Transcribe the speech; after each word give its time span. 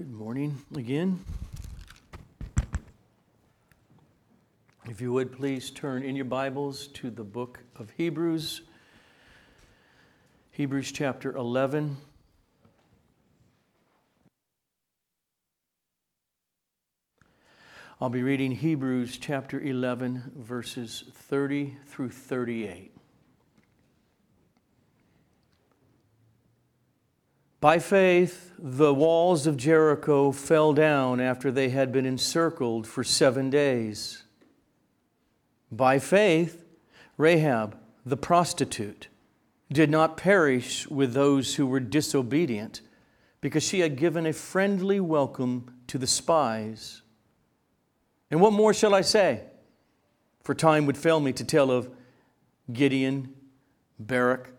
Good 0.00 0.12
morning 0.12 0.56
again. 0.74 1.22
If 4.88 5.02
you 5.02 5.12
would 5.12 5.30
please 5.30 5.70
turn 5.70 6.02
in 6.04 6.16
your 6.16 6.24
Bibles 6.24 6.86
to 6.94 7.10
the 7.10 7.22
book 7.22 7.60
of 7.76 7.90
Hebrews, 7.98 8.62
Hebrews 10.52 10.90
chapter 10.90 11.36
11. 11.36 11.98
I'll 18.00 18.08
be 18.08 18.22
reading 18.22 18.52
Hebrews 18.52 19.18
chapter 19.18 19.60
11, 19.60 20.32
verses 20.34 21.04
30 21.12 21.76
through 21.84 22.08
38. 22.08 22.99
By 27.60 27.78
faith, 27.78 28.54
the 28.58 28.94
walls 28.94 29.46
of 29.46 29.58
Jericho 29.58 30.32
fell 30.32 30.72
down 30.72 31.20
after 31.20 31.52
they 31.52 31.68
had 31.68 31.92
been 31.92 32.06
encircled 32.06 32.86
for 32.86 33.04
seven 33.04 33.50
days. 33.50 34.22
By 35.70 35.98
faith, 35.98 36.64
Rahab, 37.18 37.76
the 38.06 38.16
prostitute, 38.16 39.08
did 39.70 39.90
not 39.90 40.16
perish 40.16 40.88
with 40.88 41.12
those 41.12 41.56
who 41.56 41.66
were 41.66 41.80
disobedient 41.80 42.80
because 43.42 43.62
she 43.62 43.80
had 43.80 43.96
given 43.96 44.24
a 44.24 44.32
friendly 44.32 44.98
welcome 44.98 45.70
to 45.86 45.98
the 45.98 46.06
spies. 46.06 47.02
And 48.30 48.40
what 48.40 48.54
more 48.54 48.72
shall 48.72 48.94
I 48.94 49.02
say? 49.02 49.42
For 50.42 50.54
time 50.54 50.86
would 50.86 50.96
fail 50.96 51.20
me 51.20 51.34
to 51.34 51.44
tell 51.44 51.70
of 51.70 51.90
Gideon, 52.72 53.34
Barak, 53.98 54.50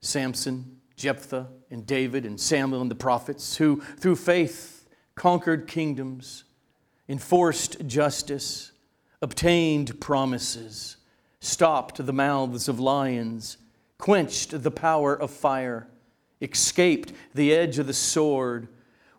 Samson, 0.00 0.80
Jephthah 0.96 1.46
and 1.70 1.86
David 1.86 2.24
and 2.24 2.40
Samuel 2.40 2.82
and 2.82 2.90
the 2.90 2.94
prophets, 2.94 3.56
who 3.56 3.80
through 3.98 4.16
faith 4.16 4.88
conquered 5.14 5.66
kingdoms, 5.66 6.44
enforced 7.08 7.86
justice, 7.86 8.72
obtained 9.20 10.00
promises, 10.00 10.96
stopped 11.40 12.04
the 12.04 12.12
mouths 12.12 12.68
of 12.68 12.80
lions, 12.80 13.58
quenched 13.98 14.62
the 14.62 14.70
power 14.70 15.14
of 15.14 15.30
fire, 15.30 15.88
escaped 16.40 17.12
the 17.34 17.52
edge 17.52 17.78
of 17.78 17.86
the 17.86 17.92
sword, 17.92 18.68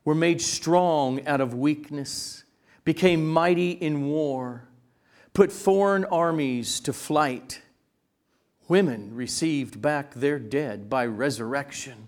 were 0.05 0.15
made 0.15 0.41
strong 0.41 1.25
out 1.27 1.41
of 1.41 1.53
weakness, 1.53 2.43
became 2.83 3.27
mighty 3.27 3.71
in 3.71 4.07
war, 4.07 4.67
put 5.33 5.51
foreign 5.51 6.05
armies 6.05 6.79
to 6.79 6.93
flight 6.93 7.61
Women 8.69 9.15
received 9.15 9.81
back 9.81 10.13
their 10.13 10.37
dead 10.37 10.91
by 10.91 11.07
resurrection. 11.07 12.07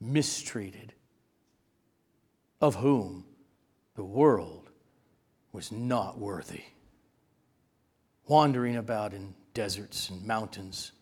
mistreated, 0.00 0.92
of 2.60 2.76
whom 2.76 3.24
the 3.94 4.04
world 4.04 4.70
was 5.52 5.72
not 5.72 6.18
worthy, 6.18 6.64
wandering 8.26 8.76
about 8.76 9.14
in 9.14 9.34
deserts 9.54 10.10
and 10.10 10.24
mountains 10.26 10.92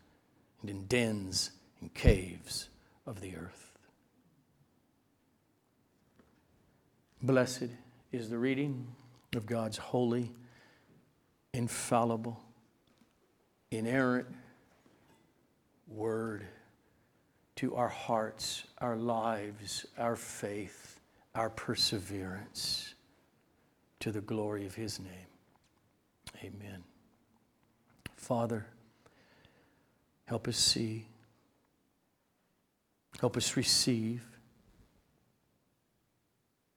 and 0.60 0.70
in 0.70 0.86
dens 0.86 1.50
and 1.80 1.92
caves 1.92 2.68
of 3.06 3.20
the 3.20 3.36
earth. 3.36 3.72
Blessed 7.20 7.70
is 8.12 8.28
the 8.28 8.38
reading 8.38 8.86
of 9.34 9.46
God's 9.46 9.78
holy, 9.78 10.30
infallible, 11.52 12.38
inerrant 13.70 14.28
word 15.88 16.46
to 17.56 17.74
our 17.76 17.88
hearts, 17.88 18.64
our 18.78 18.96
lives, 18.96 19.86
our 19.98 20.16
faith, 20.16 21.00
our 21.34 21.50
perseverance 21.50 22.94
to 24.00 24.10
the 24.10 24.20
glory 24.20 24.66
of 24.66 24.74
His 24.74 24.98
name. 24.98 25.10
Amen. 26.42 26.82
Father, 28.16 28.66
help 30.26 30.48
us 30.48 30.56
see, 30.56 31.06
help 33.20 33.36
us 33.36 33.56
receive 33.56 34.24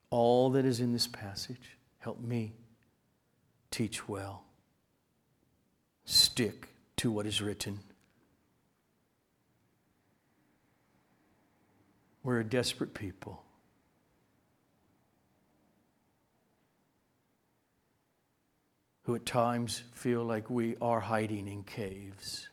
all 0.10 0.50
that 0.52 0.66
is 0.66 0.80
in 0.80 0.94
this 0.94 1.08
passage. 1.08 1.78
Help 2.00 2.20
me 2.22 2.54
teach 3.72 4.08
well, 4.08 4.44
stick 6.06 6.70
to 6.98 7.12
what 7.12 7.26
is 7.26 7.42
written. 7.42 7.80
We're 12.28 12.42
a 12.42 12.44
desperate 12.44 12.94
people. 12.94 13.42
Who 19.04 19.16
at 19.16 19.26
times 19.26 19.84
feel 19.94 20.26
like 20.26 20.50
we 20.50 20.76
are 20.82 21.00
hiding 21.00 21.48
in 21.48 21.64
caves. 21.64 22.50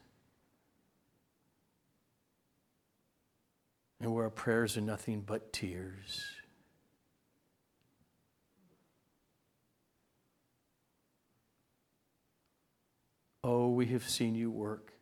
And 3.98 4.14
where 4.14 4.22
our 4.22 4.30
prayers 4.30 4.76
are 4.76 4.80
nothing 4.80 5.22
but 5.22 5.52
tears. 5.52 6.24
Oh, 13.42 13.70
we 13.70 13.86
have 13.86 14.08
seen 14.08 14.36
you 14.36 14.52
work 14.52 14.92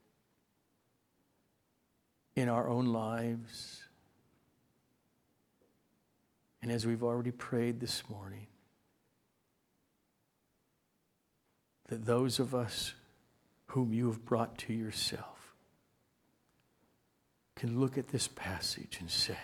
in 2.34 2.48
our 2.48 2.70
own 2.70 2.86
lives. 2.86 3.81
And 6.62 6.70
as 6.70 6.86
we've 6.86 7.02
already 7.02 7.32
prayed 7.32 7.80
this 7.80 8.04
morning, 8.08 8.46
that 11.88 12.06
those 12.06 12.38
of 12.38 12.54
us 12.54 12.94
whom 13.66 13.92
you 13.92 14.06
have 14.06 14.24
brought 14.24 14.56
to 14.58 14.72
yourself 14.72 15.54
can 17.56 17.80
look 17.80 17.98
at 17.98 18.08
this 18.08 18.28
passage 18.28 18.98
and 19.00 19.10
say, 19.10 19.36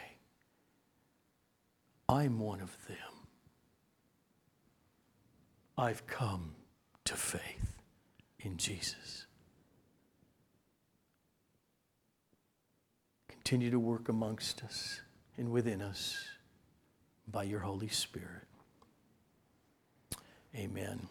I'm 2.08 2.38
one 2.38 2.60
of 2.60 2.76
them. 2.86 2.96
I've 5.76 6.06
come 6.06 6.54
to 7.04 7.14
faith 7.14 7.74
in 8.40 8.56
Jesus. 8.56 9.26
Continue 13.28 13.70
to 13.70 13.78
work 13.78 14.08
amongst 14.08 14.62
us 14.62 15.00
and 15.36 15.50
within 15.50 15.82
us 15.82 16.38
by 17.30 17.42
your 17.44 17.60
Holy 17.60 17.88
Spirit. 17.88 18.46
Amen. 20.54 21.08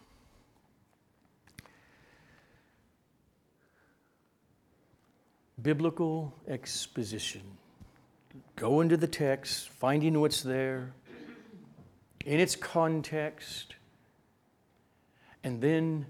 Biblical 5.60 6.34
exposition. 6.46 7.42
Go 8.56 8.80
into 8.80 8.96
the 8.96 9.06
text, 9.06 9.68
finding 9.68 10.20
what's 10.20 10.42
there 10.42 10.92
in 12.24 12.40
its 12.40 12.54
context, 12.54 13.74
and 15.42 15.60
then 15.60 16.06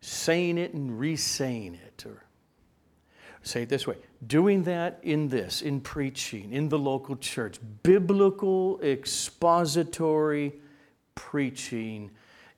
saying 0.00 0.58
it 0.58 0.72
and 0.74 0.98
re-saying 0.98 1.74
it 1.74 2.04
or 2.06 2.24
say 3.42 3.62
it 3.62 3.68
this 3.68 3.86
way 3.86 3.96
doing 4.26 4.62
that 4.62 4.98
in 5.02 5.28
this 5.28 5.62
in 5.62 5.80
preaching 5.80 6.52
in 6.52 6.68
the 6.68 6.78
local 6.78 7.16
church 7.16 7.58
biblical 7.82 8.80
expository 8.82 10.52
preaching 11.14 12.10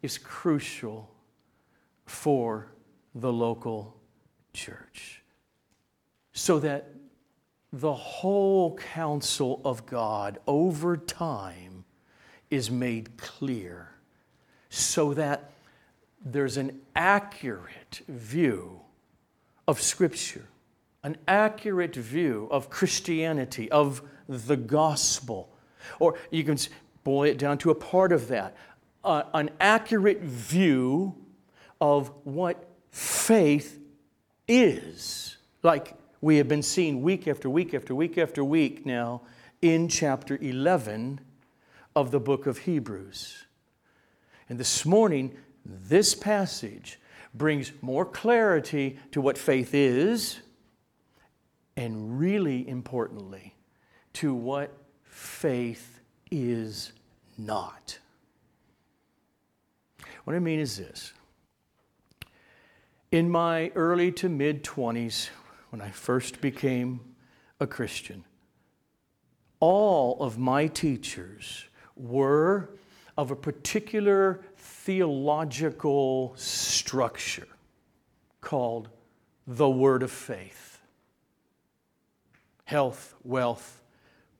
is 0.02 0.18
crucial 0.18 1.10
for 2.04 2.68
the 3.14 3.32
local 3.32 3.96
church. 4.52 5.22
So 6.32 6.58
that 6.60 6.90
the 7.72 7.94
whole 7.94 8.76
counsel 8.76 9.60
of 9.64 9.86
God 9.86 10.38
over 10.46 10.96
time 10.96 11.84
is 12.50 12.70
made 12.70 13.16
clear. 13.16 13.90
So 14.68 15.14
that 15.14 15.52
there's 16.24 16.56
an 16.56 16.80
accurate 16.94 18.02
view 18.08 18.80
of 19.66 19.80
Scripture, 19.80 20.46
an 21.04 21.16
accurate 21.28 21.94
view 21.94 22.48
of 22.50 22.68
Christianity, 22.70 23.70
of 23.70 24.02
the 24.28 24.56
gospel, 24.56 25.54
Or 26.00 26.18
you 26.30 26.42
can 26.42 26.58
boil 27.04 27.24
it 27.24 27.38
down 27.38 27.58
to 27.58 27.70
a 27.70 27.74
part 27.74 28.10
of 28.10 28.28
that 28.28 28.56
uh, 29.04 29.24
an 29.34 29.50
accurate 29.60 30.22
view 30.22 31.14
of 31.80 32.10
what 32.24 32.68
faith 32.90 33.78
is. 34.48 35.36
Like 35.62 35.94
we 36.20 36.38
have 36.38 36.48
been 36.48 36.62
seeing 36.62 37.02
week 37.02 37.28
after 37.28 37.50
week 37.50 37.74
after 37.74 37.94
week 37.94 38.16
after 38.16 38.42
week 38.42 38.86
now 38.86 39.22
in 39.60 39.88
chapter 39.88 40.38
11 40.40 41.20
of 41.94 42.10
the 42.10 42.20
book 42.20 42.46
of 42.46 42.58
Hebrews. 42.58 43.44
And 44.48 44.58
this 44.58 44.84
morning, 44.84 45.36
this 45.64 46.14
passage 46.14 46.98
brings 47.34 47.72
more 47.82 48.04
clarity 48.04 48.98
to 49.12 49.20
what 49.20 49.36
faith 49.36 49.74
is, 49.74 50.40
and 51.76 52.18
really 52.18 52.68
importantly, 52.68 53.54
to 54.14 54.34
what 54.34 54.72
faith 55.02 56.00
is 56.30 56.92
not. 57.36 57.98
What 60.24 60.36
I 60.36 60.38
mean 60.38 60.60
is 60.60 60.76
this. 60.78 61.12
In 63.10 63.30
my 63.30 63.70
early 63.74 64.10
to 64.12 64.28
mid 64.28 64.64
20s, 64.64 65.28
when 65.70 65.80
I 65.80 65.90
first 65.90 66.40
became 66.40 67.00
a 67.60 67.66
Christian, 67.66 68.24
all 69.60 70.20
of 70.20 70.38
my 70.38 70.66
teachers 70.66 71.64
were 71.96 72.70
of 73.16 73.30
a 73.30 73.36
particular 73.36 74.40
theological 74.56 76.32
structure 76.36 77.46
called 78.40 78.88
the 79.46 79.68
Word 79.68 80.02
of 80.02 80.10
Faith 80.10 80.73
health, 82.64 83.14
wealth, 83.22 83.82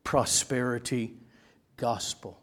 prosperity, 0.03 1.15
gospel. 1.76 2.41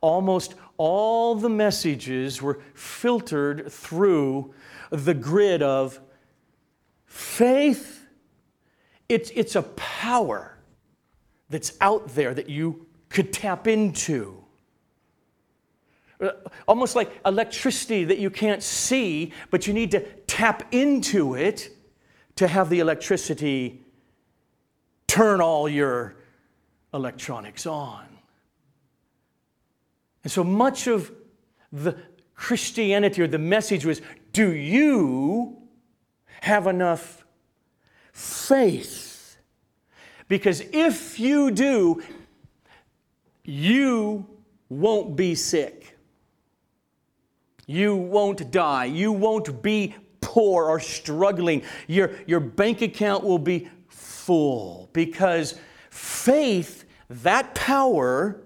Almost 0.00 0.54
all 0.76 1.34
the 1.34 1.48
messages 1.48 2.40
were 2.40 2.60
filtered 2.74 3.70
through 3.70 4.54
the 4.90 5.14
grid 5.14 5.62
of 5.62 6.00
faith. 7.06 8.06
It's, 9.08 9.30
it's 9.34 9.56
a 9.56 9.62
power 9.62 10.56
that's 11.50 11.76
out 11.80 12.08
there 12.14 12.32
that 12.32 12.48
you 12.48 12.86
could 13.08 13.32
tap 13.32 13.66
into. 13.66 14.36
Almost 16.68 16.96
like 16.96 17.10
electricity 17.26 18.04
that 18.04 18.18
you 18.18 18.30
can't 18.30 18.62
see, 18.62 19.32
but 19.50 19.66
you 19.66 19.72
need 19.72 19.90
to 19.90 20.00
tap 20.26 20.72
into 20.72 21.34
it 21.34 21.70
to 22.36 22.46
have 22.46 22.70
the 22.70 22.78
electricity 22.78 23.84
turn 25.10 25.40
all 25.40 25.68
your 25.68 26.14
electronics 26.94 27.66
on. 27.66 28.04
And 30.22 30.30
so 30.30 30.44
much 30.44 30.86
of 30.86 31.10
the 31.72 31.96
Christianity 32.36 33.20
or 33.20 33.26
the 33.26 33.38
message 33.38 33.84
was 33.84 34.00
do 34.32 34.52
you 34.54 35.58
have 36.42 36.68
enough 36.68 37.24
faith? 38.12 39.36
Because 40.28 40.62
if 40.72 41.18
you 41.18 41.50
do, 41.50 42.00
you 43.42 44.24
won't 44.68 45.16
be 45.16 45.34
sick. 45.34 45.98
You 47.66 47.96
won't 47.96 48.52
die. 48.52 48.84
You 48.84 49.10
won't 49.10 49.60
be 49.60 49.96
poor 50.20 50.66
or 50.66 50.78
struggling. 50.78 51.62
Your, 51.88 52.12
your 52.28 52.38
bank 52.38 52.80
account 52.80 53.24
will 53.24 53.40
be 53.40 53.68
full 54.30 54.88
because 54.92 55.58
faith, 55.90 56.84
that 57.08 57.52
power, 57.52 58.40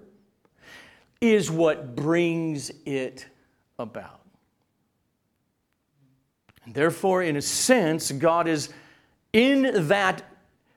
is 1.21 1.51
what 1.51 1.95
brings 1.95 2.71
it 2.87 3.27
about. 3.77 4.21
And 6.65 6.73
therefore, 6.73 7.21
in 7.21 7.35
a 7.35 7.41
sense, 7.41 8.11
God 8.11 8.47
is 8.47 8.69
in 9.31 9.87
that 9.87 10.23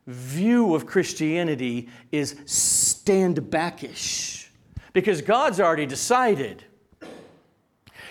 view 0.06 0.74
of 0.74 0.84
Christianity 0.84 1.88
is 2.12 2.36
stand 2.44 3.48
backish 3.50 4.50
because 4.92 5.22
God's 5.22 5.58
already 5.58 5.86
decided 5.86 6.64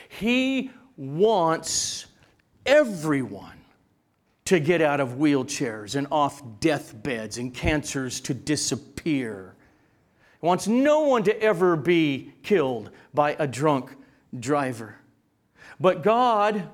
he 0.09 0.71
wants 0.95 2.07
everyone 2.65 3.56
to 4.47 4.61
get 4.61 4.81
out 4.81 5.01
of 5.01 5.17
wheelchairs 5.17 5.95
and 5.95 6.07
off 6.09 6.41
deathbeds 6.61 7.37
and 7.37 7.53
cancers 7.53 8.21
to 8.21 8.33
disappear. 8.33 9.53
He 10.39 10.47
wants 10.47 10.67
no 10.69 11.01
one 11.01 11.23
to 11.23 11.41
ever 11.41 11.75
be 11.75 12.31
killed 12.43 12.91
by 13.13 13.35
a 13.39 13.45
drunk 13.45 13.93
driver. 14.39 14.95
But 15.81 16.01
God 16.01 16.69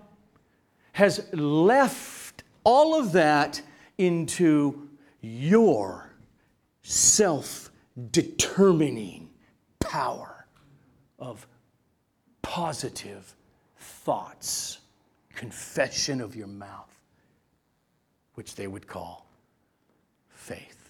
has 0.91 1.27
left 1.33 2.43
all 2.63 2.93
of 2.93 3.11
that 3.13 3.59
into 3.97 4.87
your 5.21 6.13
self 6.83 7.71
determining 8.11 9.31
power 9.79 10.45
of 11.17 11.47
positive 12.43 13.33
thoughts, 13.79 14.77
confession 15.33 16.21
of 16.21 16.35
your 16.35 16.45
mouth, 16.45 16.92
which 18.35 18.56
they 18.56 18.68
would 18.68 18.88
call 18.88 19.25
faith. 20.30 20.89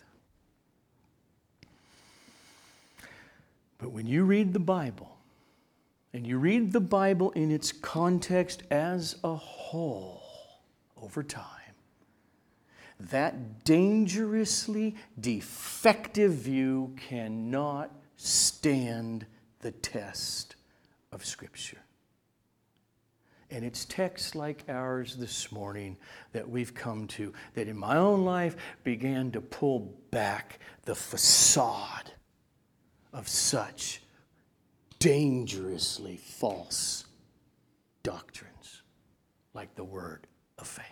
But 3.77 3.91
when 3.91 4.07
you 4.07 4.23
read 4.23 4.53
the 4.53 4.59
Bible, 4.59 5.17
and 6.13 6.27
you 6.27 6.37
read 6.37 6.71
the 6.71 6.79
Bible 6.79 7.31
in 7.31 7.51
its 7.51 7.71
context 7.71 8.63
as 8.69 9.17
a 9.23 9.35
whole 9.35 10.23
over 11.01 11.23
time, 11.23 11.49
that 12.99 13.65
dangerously 13.65 14.95
defective 15.19 16.31
view 16.31 16.95
cannot 17.09 17.91
stand 18.15 19.25
the 19.59 19.71
test 19.71 20.55
of 21.11 21.25
Scripture. 21.25 21.82
And 23.53 23.63
it's 23.63 23.85
texts 23.85 24.33
like 24.33 24.63
ours 24.67 25.15
this 25.15 25.51
morning 25.51 25.95
that 26.31 26.49
we've 26.49 26.73
come 26.73 27.05
to 27.09 27.31
that 27.53 27.67
in 27.67 27.77
my 27.77 27.97
own 27.97 28.25
life 28.25 28.57
began 28.83 29.29
to 29.29 29.41
pull 29.41 29.93
back 30.09 30.57
the 30.85 30.95
facade 30.95 32.11
of 33.13 33.27
such 33.27 34.01
dangerously 34.97 36.17
false 36.17 37.05
doctrines 38.01 38.81
like 39.53 39.75
the 39.75 39.83
word 39.83 40.25
of 40.57 40.65
faith. 40.65 40.85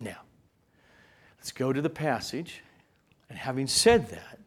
Now, 0.00 0.22
let's 1.36 1.52
go 1.52 1.74
to 1.74 1.82
the 1.82 1.90
passage. 1.90 2.62
And 3.28 3.38
having 3.38 3.66
said 3.66 4.08
that, 4.08 4.38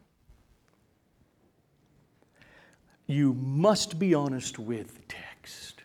you 3.06 3.34
must 3.34 4.00
be 4.00 4.14
honest 4.14 4.58
with 4.58 4.96
the 4.96 5.02
text, 5.08 5.75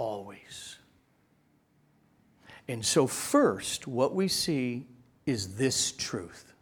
always. 0.00 0.78
And 2.66 2.84
so, 2.84 3.06
first, 3.06 3.86
what 3.86 4.14
we 4.14 4.26
see 4.28 4.86
is 5.26 5.56
this 5.56 5.92
truth 5.92 6.54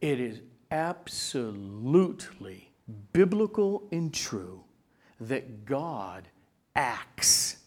it 0.00 0.20
is 0.20 0.40
absolutely 0.70 2.70
biblical 3.12 3.88
and 3.92 4.14
true 4.14 4.62
that 5.20 5.66
God 5.66 6.28
acts 6.74 7.58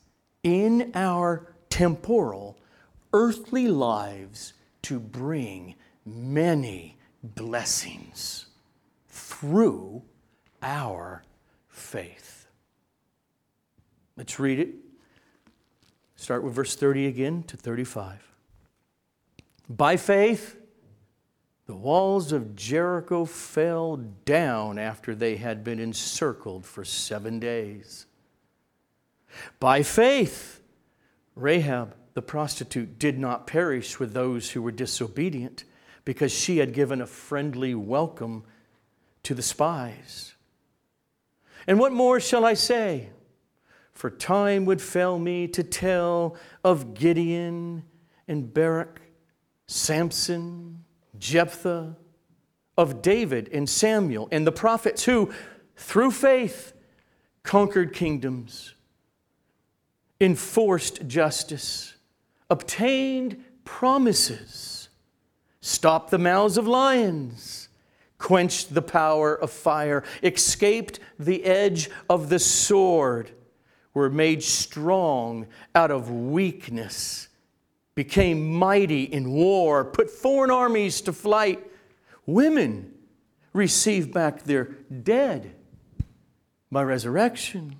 in 0.41 0.91
our 0.95 1.53
temporal, 1.69 2.57
earthly 3.13 3.67
lives 3.67 4.53
to 4.83 4.99
bring 4.99 5.75
many 6.05 6.97
blessings 7.23 8.47
through 9.07 10.01
our 10.63 11.23
faith. 11.67 12.30
Let's 14.21 14.39
read 14.39 14.59
it. 14.59 14.75
Start 16.15 16.43
with 16.43 16.53
verse 16.53 16.75
30 16.75 17.07
again 17.07 17.41
to 17.41 17.57
35. 17.57 18.19
By 19.67 19.97
faith, 19.97 20.57
the 21.65 21.73
walls 21.73 22.31
of 22.31 22.55
Jericho 22.55 23.25
fell 23.25 23.97
down 23.97 24.77
after 24.77 25.15
they 25.15 25.37
had 25.37 25.63
been 25.63 25.79
encircled 25.79 26.67
for 26.67 26.85
seven 26.85 27.39
days. 27.39 28.05
By 29.59 29.81
faith, 29.81 30.61
Rahab 31.33 31.95
the 32.13 32.21
prostitute 32.21 32.99
did 32.99 33.17
not 33.17 33.47
perish 33.47 33.99
with 33.99 34.13
those 34.13 34.51
who 34.51 34.61
were 34.61 34.71
disobedient 34.71 35.63
because 36.05 36.31
she 36.31 36.59
had 36.59 36.75
given 36.75 37.01
a 37.01 37.07
friendly 37.07 37.73
welcome 37.73 38.43
to 39.23 39.33
the 39.33 39.41
spies. 39.41 40.35
And 41.65 41.79
what 41.79 41.91
more 41.91 42.19
shall 42.19 42.45
I 42.45 42.53
say? 42.53 43.09
For 44.01 44.09
time 44.09 44.65
would 44.65 44.81
fail 44.81 45.19
me 45.19 45.47
to 45.49 45.61
tell 45.61 46.35
of 46.63 46.95
Gideon 46.95 47.83
and 48.27 48.51
Barak, 48.51 48.99
Samson, 49.67 50.83
Jephthah, 51.19 51.95
of 52.75 53.03
David 53.03 53.47
and 53.53 53.69
Samuel 53.69 54.27
and 54.31 54.47
the 54.47 54.51
prophets 54.51 55.03
who, 55.03 55.31
through 55.75 56.09
faith, 56.09 56.73
conquered 57.43 57.93
kingdoms, 57.93 58.73
enforced 60.19 61.07
justice, 61.07 61.93
obtained 62.49 63.43
promises, 63.65 64.89
stopped 65.59 66.09
the 66.09 66.17
mouths 66.17 66.57
of 66.57 66.65
lions, 66.67 67.69
quenched 68.17 68.73
the 68.73 68.81
power 68.81 69.35
of 69.35 69.51
fire, 69.51 70.03
escaped 70.23 70.99
the 71.19 71.43
edge 71.43 71.87
of 72.09 72.29
the 72.29 72.39
sword, 72.39 73.33
were 73.93 74.09
made 74.09 74.43
strong 74.43 75.47
out 75.75 75.91
of 75.91 76.09
weakness, 76.09 77.27
became 77.95 78.53
mighty 78.53 79.03
in 79.03 79.31
war, 79.31 79.83
put 79.83 80.09
foreign 80.09 80.51
armies 80.51 81.01
to 81.01 81.13
flight. 81.13 81.65
Women 82.25 82.93
received 83.53 84.13
back 84.13 84.43
their 84.43 84.65
dead 85.03 85.53
by 86.71 86.83
resurrection. 86.83 87.75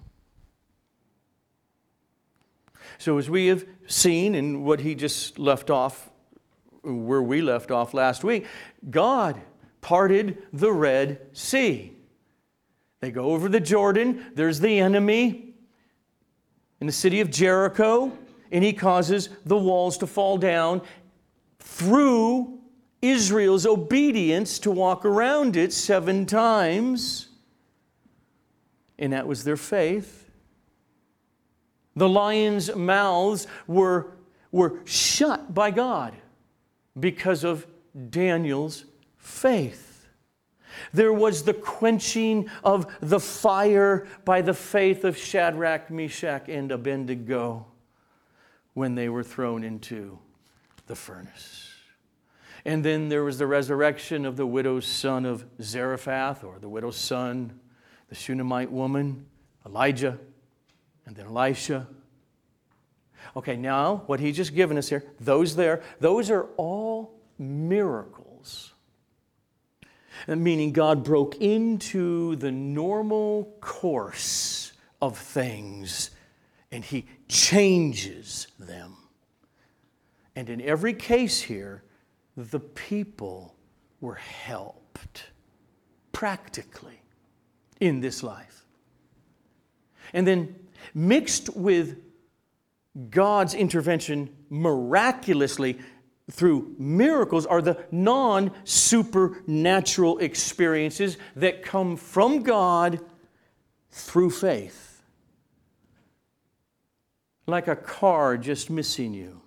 So, 2.98 3.18
as 3.18 3.30
we 3.30 3.48
have 3.48 3.66
seen 3.88 4.36
in 4.36 4.64
what 4.64 4.82
he 4.82 4.94
just 4.94 5.40
left 5.40 5.70
off, 5.70 6.10
where 6.84 7.22
we 7.22 7.42
left 7.42 7.72
off 7.72 7.94
last 7.94 8.24
week, 8.24 8.46
God 8.90 9.42
parted 9.80 10.44
the 10.54 10.72
Red 10.72 11.20
Sea. 11.34 11.94
They 13.00 13.10
go 13.10 13.32
over 13.32 13.50
the 13.50 13.60
Jordan, 13.60 14.26
there's 14.36 14.60
the 14.60 14.80
enemy 14.80 15.51
in 16.82 16.88
the 16.88 16.94
city 16.94 17.22
of 17.22 17.30
Jericho, 17.30 18.12
and 18.52 18.64
he 18.64 18.74
causes 18.74 19.30
the 19.46 19.58
walls 19.58 20.00
to 20.00 20.08
fall 20.08 20.38
down 20.38 20.82
through 21.60 22.60
Israel's 23.02 23.66
obedience 23.66 24.60
to 24.60 24.72
walk 24.72 25.06
around 25.06 25.56
it 25.56 25.72
seven 25.72 26.26
times. 26.26 27.30
And 29.00 29.14
that 29.14 29.28
was 29.28 29.44
their 29.44 29.58
faith. 29.58 30.30
The 31.96 32.10
lions' 32.10 32.76
mouths 32.76 33.48
were, 33.68 34.14
were 34.52 34.80
shut 34.86 35.54
by 35.54 35.72
God 35.72 36.14
because 37.00 37.44
of 37.44 37.68
Daniel's 38.10 38.86
faith. 39.18 39.91
There 40.94 41.14
was 41.14 41.44
the 41.44 41.54
quenching 41.54 42.50
of 42.64 42.88
the 43.00 43.20
fire 43.20 44.08
by 44.26 44.42
the 44.42 44.54
faith 44.54 45.04
of 45.04 45.18
Shadrach, 45.18 45.90
Meshach, 45.90 46.50
and 46.50 46.72
Abednego 46.72 47.66
when 48.74 48.96
they 48.96 49.10
were 49.10 49.24
thrown 49.24 49.64
into 49.64 50.20
the 50.88 50.96
furnace. 50.96 51.70
And 52.64 52.86
then 52.86 53.10
there 53.10 53.24
was 53.24 53.38
the 53.38 53.48
resurrection 53.48 54.26
of 54.26 54.38
the 54.38 54.46
widow's 54.46 54.86
son 54.86 55.26
of 55.26 55.46
Zarephath, 55.62 56.44
or 56.44 56.60
the 56.60 56.70
widow's 56.70 56.96
son, 56.96 57.60
the 58.10 58.16
Shunammite 58.16 58.72
woman, 58.72 59.26
Elijah, 59.66 60.20
and 61.06 61.16
then 61.16 61.26
Elisha. 61.26 61.88
Okay, 63.36 63.56
now 63.56 64.04
what 64.06 64.20
he's 64.20 64.36
just 64.36 64.54
given 64.54 64.78
us 64.78 64.90
here, 64.90 65.04
those 65.20 65.56
there, 65.56 65.82
those 66.00 66.30
are 66.30 66.48
all 66.58 67.16
miracles. 67.40 68.71
Meaning 70.28 70.72
God 70.72 71.04
broke 71.04 71.36
into 71.42 72.36
the 72.38 72.52
normal 72.52 73.56
course 73.62 74.72
of 75.02 75.18
things 75.18 76.12
and 76.72 76.84
he 76.84 77.06
changes 77.28 78.48
them. 78.60 78.96
And 80.36 80.50
in 80.50 80.62
every 80.62 80.94
case 80.94 81.42
here, 81.42 81.84
the 82.38 82.60
people 82.60 83.56
were 84.00 84.16
helped 84.16 85.26
practically 86.12 87.02
in 87.80 88.00
this 88.00 88.24
life. 88.24 88.66
And 90.14 90.26
then 90.26 90.56
mixed 90.94 91.56
with 91.56 91.98
God's 93.10 93.54
intervention 93.54 94.30
miraculously 94.50 95.80
through 96.32 96.74
miracles 96.80 97.46
are 97.46 97.62
the 97.62 97.86
non 97.92 98.52
supernatural 98.64 100.18
experiences 100.20 101.18
that 101.36 101.62
come 101.62 101.98
from 101.98 102.42
God 102.42 103.02
through 103.92 104.30
faith. 104.30 105.04
Like 107.48 107.68
a 107.68 107.76
car 107.76 108.38
just 108.38 108.70
missing 108.70 109.14
you, 109.14 109.42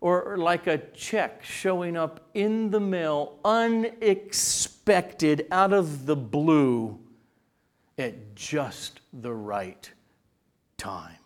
or 0.00 0.36
like 0.36 0.66
a 0.66 0.78
check 0.78 1.44
showing 1.44 1.96
up 1.96 2.28
in 2.34 2.70
the 2.70 2.80
mail 2.80 3.38
unexpected 3.44 5.46
out 5.52 5.72
of 5.72 6.06
the 6.06 6.16
blue 6.16 6.98
at 7.96 8.34
just 8.34 9.00
the 9.12 9.32
right 9.32 9.92
time. 10.76 11.18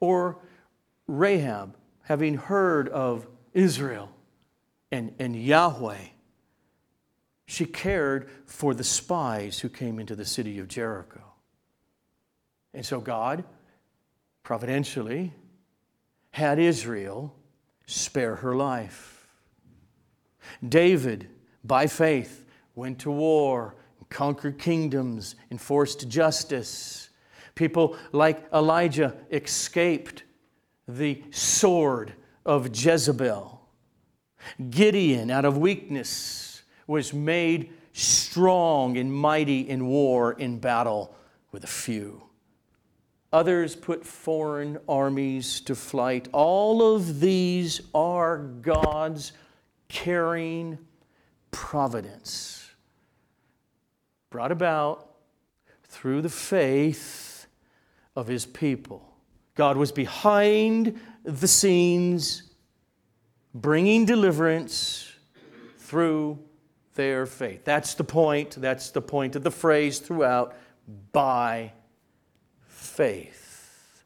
Or 0.00 0.38
Rahab 1.06 1.76
having 2.04 2.34
heard 2.34 2.88
of 2.88 3.26
Israel 3.52 4.10
and, 4.90 5.14
and 5.18 5.34
Yahweh, 5.34 5.98
she 7.46 7.66
cared 7.66 8.30
for 8.46 8.72
the 8.74 8.84
spies 8.84 9.58
who 9.60 9.68
came 9.68 9.98
into 9.98 10.14
the 10.14 10.24
city 10.24 10.58
of 10.58 10.68
Jericho. 10.68 11.22
And 12.72 12.84
so 12.84 13.00
God, 13.00 13.44
providentially, 14.42 15.32
had 16.30 16.58
Israel 16.58 17.34
spare 17.86 18.36
her 18.36 18.54
life. 18.54 19.28
David, 20.66 21.28
by 21.62 21.86
faith, 21.86 22.44
went 22.74 22.98
to 23.00 23.10
war, 23.10 23.76
conquered 24.10 24.58
kingdoms, 24.58 25.36
enforced 25.50 26.08
justice. 26.08 27.08
People 27.54 27.96
like 28.12 28.46
Elijah 28.52 29.16
escaped 29.30 30.24
the 30.86 31.22
sword 31.30 32.14
of 32.44 32.76
Jezebel. 32.76 33.60
Gideon, 34.70 35.30
out 35.30 35.44
of 35.44 35.56
weakness, 35.56 36.62
was 36.86 37.14
made 37.14 37.72
strong 37.92 38.96
and 38.98 39.12
mighty 39.12 39.60
in 39.60 39.86
war, 39.86 40.32
in 40.32 40.58
battle 40.58 41.14
with 41.52 41.64
a 41.64 41.68
few. 41.68 42.24
Others 43.32 43.76
put 43.76 44.04
foreign 44.04 44.78
armies 44.88 45.60
to 45.62 45.74
flight. 45.74 46.28
All 46.32 46.94
of 46.94 47.20
these 47.20 47.80
are 47.94 48.38
God's 48.38 49.32
caring 49.88 50.78
providence, 51.50 52.70
brought 54.30 54.52
about 54.52 55.14
through 55.84 56.22
the 56.22 56.28
faith 56.28 57.46
of 58.16 58.26
his 58.26 58.44
people. 58.44 59.13
God 59.54 59.76
was 59.76 59.92
behind 59.92 61.00
the 61.22 61.48
scenes, 61.48 62.42
bringing 63.54 64.04
deliverance 64.04 65.12
through 65.78 66.38
their 66.94 67.26
faith. 67.26 67.64
That's 67.64 67.94
the 67.94 68.04
point. 68.04 68.52
That's 68.52 68.90
the 68.90 69.02
point 69.02 69.36
of 69.36 69.42
the 69.42 69.50
phrase 69.50 69.98
throughout 69.98 70.56
by 71.12 71.72
faith. 72.66 74.04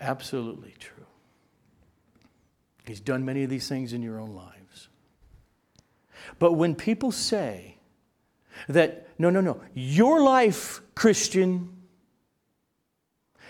Absolutely 0.00 0.74
true. 0.78 1.04
He's 2.86 3.00
done 3.00 3.24
many 3.24 3.44
of 3.44 3.50
these 3.50 3.68
things 3.68 3.92
in 3.92 4.02
your 4.02 4.18
own 4.18 4.34
lives. 4.34 4.88
But 6.38 6.52
when 6.52 6.74
people 6.74 7.12
say 7.12 7.76
that, 8.68 9.08
no, 9.18 9.30
no, 9.30 9.40
no, 9.40 9.60
your 9.74 10.22
life, 10.22 10.80
Christian, 10.94 11.79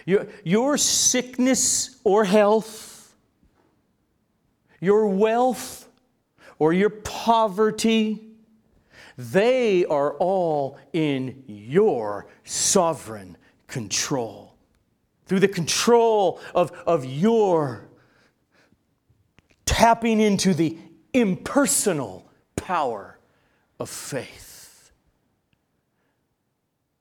your, 0.07 0.26
your 0.45 0.76
sickness 0.76 2.00
or 2.04 2.25
health, 2.25 3.14
your 4.80 5.07
wealth 5.09 5.88
or 6.59 6.73
your 6.73 6.90
poverty, 6.90 8.23
they 9.16 9.85
are 9.87 10.14
all 10.14 10.78
in 10.92 11.45
your 11.47 12.26
sovereign 12.45 13.37
control. 13.66 14.54
Through 15.26 15.40
the 15.40 15.49
control 15.49 16.40
of, 16.54 16.73
of 16.87 17.04
your 17.04 17.88
tapping 19.64 20.21
into 20.21 20.52
the 20.52 20.76
impersonal 21.12 22.30
power 22.57 23.19
of 23.78 23.88
faith 23.88 24.50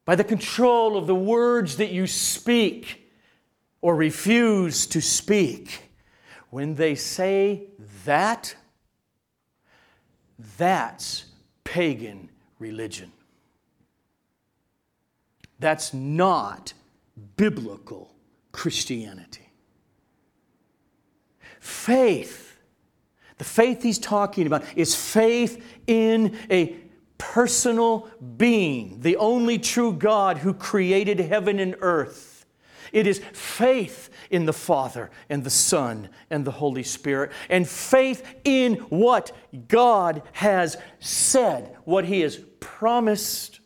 by 0.09 0.15
the 0.15 0.23
control 0.23 0.97
of 0.97 1.05
the 1.05 1.13
words 1.13 1.77
that 1.77 1.91
you 1.91 2.07
speak 2.07 3.11
or 3.79 3.95
refuse 3.95 4.87
to 4.87 4.99
speak. 4.99 5.83
When 6.49 6.73
they 6.73 6.95
say 6.95 7.67
that, 8.05 8.55
that's 10.57 11.25
pagan 11.63 12.31
religion. 12.57 13.11
That's 15.59 15.93
not 15.93 16.73
biblical 17.37 18.11
Christianity. 18.51 19.51
Faith 21.59 22.57
The 23.37 23.43
faith 23.43 23.83
he's 23.83 23.99
talking 23.99 24.47
about 24.47 24.63
is 24.75 24.95
faith 24.95 25.63
in 25.85 26.35
a 26.49 26.75
personal 27.19 28.09
being, 28.37 29.01
the 29.01 29.17
only 29.17 29.59
true 29.59 29.93
God 29.93 30.39
who 30.39 30.55
created 30.55 31.19
heaven 31.19 31.59
and 31.59 31.75
earth. 31.81 32.47
It 32.91 33.05
is 33.05 33.19
faith 33.33 34.09
in 34.31 34.45
the 34.45 34.53
Father 34.53 35.11
and 35.29 35.43
the 35.43 35.51
Son 35.51 36.09
and 36.31 36.43
the 36.43 36.51
Holy 36.51 36.81
Spirit, 36.81 37.31
and 37.47 37.69
faith 37.69 38.25
in 38.43 38.75
what 38.89 39.31
God 39.67 40.23
has 40.31 40.75
said, 40.99 41.75
what 41.83 42.05
He 42.05 42.21
has 42.21 42.39
promised, 42.59 43.59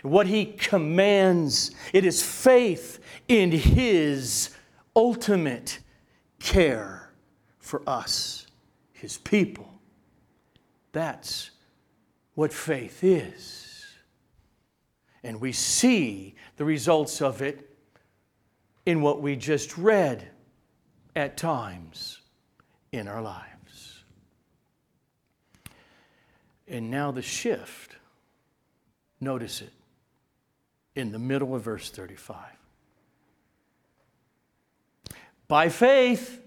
what 0.00 0.26
He 0.26 0.46
commands. 0.46 1.72
It 1.92 2.06
is 2.06 2.22
faith 2.22 3.00
in 3.28 3.50
His 3.50 4.56
ultimate 4.96 5.80
care 6.38 7.12
for 7.58 7.82
us, 7.86 8.46
His 8.92 9.18
people. 9.18 9.68
That's 10.92 11.50
what 12.40 12.54
faith 12.54 13.04
is. 13.04 13.86
And 15.22 15.42
we 15.42 15.52
see 15.52 16.34
the 16.56 16.64
results 16.64 17.20
of 17.20 17.42
it 17.42 17.76
in 18.86 19.02
what 19.02 19.20
we 19.20 19.36
just 19.36 19.76
read 19.76 20.26
at 21.14 21.36
times 21.36 22.22
in 22.92 23.08
our 23.08 23.20
lives. 23.20 24.04
And 26.66 26.90
now 26.90 27.10
the 27.10 27.20
shift, 27.20 27.96
notice 29.20 29.60
it 29.60 29.74
in 30.96 31.12
the 31.12 31.18
middle 31.18 31.54
of 31.54 31.60
verse 31.60 31.90
35. 31.90 32.38
By 35.46 35.68
faith, 35.68 36.40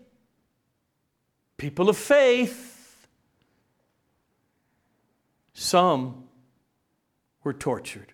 people 1.55 1.87
of 1.87 1.97
faith, 1.97 2.72
some 5.53 6.25
were 7.43 7.53
tortured 7.53 8.13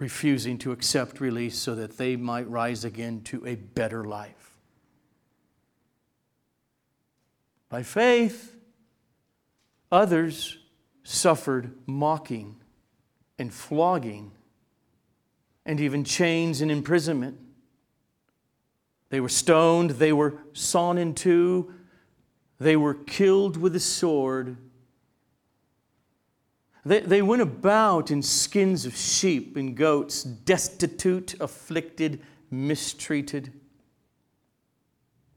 refusing 0.00 0.56
to 0.56 0.72
accept 0.72 1.20
release 1.20 1.56
so 1.56 1.74
that 1.74 1.98
they 1.98 2.16
might 2.16 2.48
rise 2.48 2.84
again 2.84 3.20
to 3.20 3.46
a 3.46 3.54
better 3.54 4.04
life. 4.04 4.56
By 7.68 7.82
faith, 7.82 8.56
others 9.92 10.58
suffered 11.04 11.72
mocking 11.86 12.56
and 13.38 13.52
flogging 13.52 14.32
and 15.66 15.78
even 15.78 16.02
chains 16.02 16.62
and 16.62 16.70
imprisonment. 16.70 17.38
They 19.10 19.20
were 19.20 19.28
stoned, 19.28 19.90
they 19.90 20.12
were 20.12 20.38
sawn 20.54 20.96
in 20.96 21.14
two, 21.14 21.74
they 22.58 22.76
were 22.76 22.94
killed 22.94 23.56
with 23.56 23.76
a 23.76 23.80
sword. 23.80 24.56
They, 26.84 27.00
they 27.00 27.22
went 27.22 27.42
about 27.42 28.10
in 28.10 28.22
skins 28.22 28.86
of 28.86 28.96
sheep 28.96 29.56
and 29.56 29.76
goats, 29.76 30.22
destitute, 30.22 31.34
afflicted, 31.40 32.22
mistreated, 32.50 33.52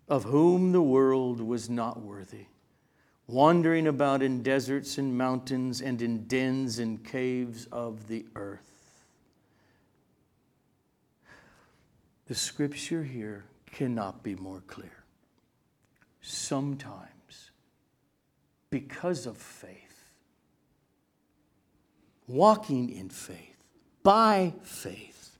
of 0.07 0.23
whom 0.23 0.71
the 0.71 0.81
world 0.81 1.41
was 1.41 1.69
not 1.69 2.01
worthy, 2.01 2.45
wandering 3.27 3.87
about 3.87 4.21
in 4.21 4.41
deserts 4.41 4.97
and 4.97 5.17
mountains 5.17 5.81
and 5.81 6.01
in 6.01 6.25
dens 6.27 6.79
and 6.79 7.03
caves 7.03 7.67
of 7.71 8.07
the 8.07 8.25
earth. 8.35 8.71
The 12.27 12.35
scripture 12.35 13.03
here 13.03 13.43
cannot 13.65 14.23
be 14.23 14.35
more 14.35 14.63
clear. 14.67 15.03
Sometimes, 16.21 17.51
because 18.69 19.25
of 19.25 19.35
faith, 19.37 19.92
walking 22.27 22.89
in 22.89 23.09
faith, 23.09 23.57
by 24.03 24.53
faith, 24.63 25.37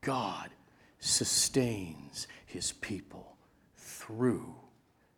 God 0.00 0.50
sustains 0.98 2.26
his 2.46 2.72
people 2.72 3.36
through 3.76 4.54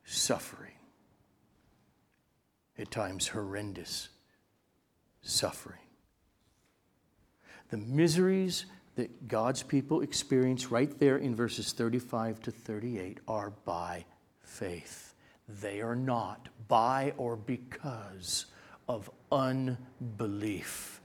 suffering. 0.05 0.71
At 2.79 2.91
times, 2.91 3.29
horrendous 3.29 4.09
suffering. 5.21 5.79
The 7.71 7.77
miseries 7.77 8.67
that 8.97 9.29
God's 9.29 9.63
people 9.63 10.03
experience 10.03 10.71
right 10.71 10.99
there 10.99 11.17
in 11.17 11.35
verses 11.35 11.73
35 11.73 12.41
to 12.43 12.51
38 12.51 13.19
are 13.27 13.51
by 13.65 14.05
faith. 14.41 15.15
They 15.49 15.81
are 15.81 15.97
not 15.97 16.49
by 16.69 17.15
or 17.17 17.37
because 17.37 18.47
of 18.89 19.11
unbelief. 19.33 21.01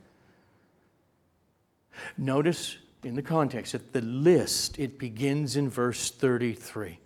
Notice 2.17 2.77
in 3.03 3.15
the 3.15 3.21
context 3.21 3.71
that 3.71 3.93
the 3.93 4.01
list, 4.01 4.77
it 4.79 4.99
begins 4.99 5.55
in 5.55 5.69
verse 5.69 6.11
33. 6.11 6.99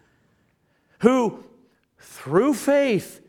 Who, 0.99 1.43
through 1.99 2.53
faith, 2.55 3.21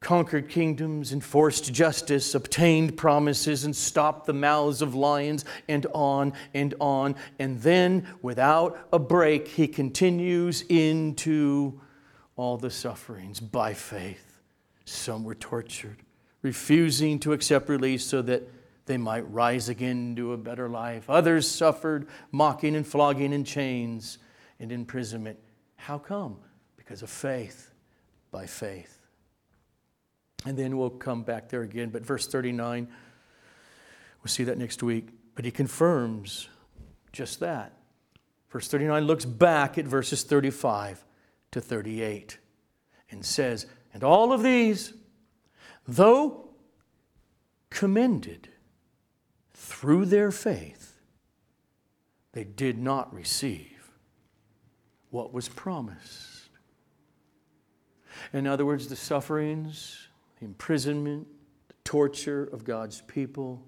conquered 0.00 0.48
kingdoms, 0.48 1.12
enforced 1.12 1.72
justice, 1.72 2.34
obtained 2.34 2.96
promises, 2.96 3.64
and 3.64 3.76
stopped 3.76 4.26
the 4.26 4.32
mouths 4.32 4.80
of 4.80 4.94
lions, 4.94 5.44
and 5.68 5.86
on 5.94 6.32
and 6.54 6.74
on. 6.80 7.14
And 7.38 7.60
then, 7.60 8.06
without 8.22 8.88
a 8.92 8.98
break, 8.98 9.48
he 9.48 9.68
continues 9.68 10.62
into 10.68 11.80
all 12.36 12.56
the 12.56 12.70
sufferings 12.70 13.40
by 13.40 13.74
faith. 13.74 14.38
Some 14.86 15.22
were 15.22 15.34
tortured, 15.34 15.98
refusing 16.42 17.18
to 17.20 17.32
accept 17.32 17.68
release 17.68 18.04
so 18.04 18.22
that 18.22 18.48
they 18.86 18.96
might 18.96 19.30
rise 19.30 19.68
again 19.68 20.16
to 20.16 20.32
a 20.32 20.36
better 20.36 20.68
life. 20.68 21.08
Others 21.08 21.48
suffered 21.48 22.08
mocking 22.32 22.74
and 22.74 22.86
flogging 22.86 23.32
and 23.32 23.46
chains 23.46 24.18
and 24.58 24.72
imprisonment. 24.72 25.38
How 25.76 25.98
come? 25.98 26.38
Because 26.76 27.02
of 27.02 27.10
faith, 27.10 27.72
by 28.30 28.46
faith. 28.46 28.98
And 30.44 30.56
then 30.56 30.76
we'll 30.76 30.90
come 30.90 31.22
back 31.22 31.48
there 31.48 31.62
again. 31.62 31.90
But 31.90 32.04
verse 32.04 32.26
39, 32.26 32.88
we'll 34.22 34.28
see 34.28 34.44
that 34.44 34.58
next 34.58 34.82
week. 34.82 35.08
But 35.34 35.44
he 35.44 35.50
confirms 35.50 36.48
just 37.12 37.40
that. 37.40 37.76
Verse 38.50 38.66
39 38.68 39.04
looks 39.04 39.24
back 39.24 39.78
at 39.78 39.84
verses 39.84 40.22
35 40.24 41.04
to 41.52 41.60
38 41.60 42.38
and 43.10 43.24
says, 43.24 43.66
And 43.94 44.02
all 44.02 44.32
of 44.32 44.42
these, 44.42 44.94
though 45.86 46.48
commended 47.70 48.48
through 49.54 50.06
their 50.06 50.30
faith, 50.30 51.00
they 52.32 52.44
did 52.44 52.78
not 52.78 53.12
receive 53.12 53.90
what 55.10 55.32
was 55.32 55.48
promised. 55.48 56.50
In 58.32 58.46
other 58.46 58.64
words, 58.64 58.88
the 58.88 58.96
sufferings, 58.96 60.08
the 60.38 60.46
imprisonment, 60.46 61.26
the 61.68 61.74
torture 61.84 62.44
of 62.52 62.64
God's 62.64 63.00
people, 63.02 63.62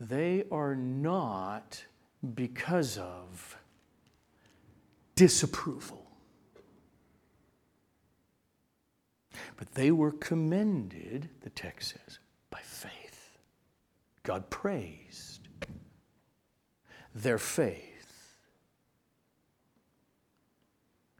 they 0.00 0.44
are 0.50 0.74
not 0.74 1.84
because 2.34 2.98
of 2.98 3.56
disapproval. 5.14 6.07
But 9.56 9.72
they 9.72 9.90
were 9.90 10.12
commended, 10.12 11.28
the 11.42 11.50
text 11.50 11.90
says, 11.94 12.18
by 12.50 12.60
faith. 12.60 13.38
God 14.22 14.50
praised 14.50 15.48
their 17.14 17.38
faith. 17.38 17.84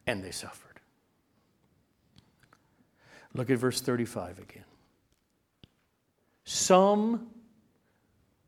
And 0.05 0.23
they 0.23 0.31
suffered. 0.31 0.79
Look 3.33 3.49
at 3.49 3.57
verse 3.57 3.81
35 3.81 4.39
again. 4.39 4.63
Some 6.45 7.27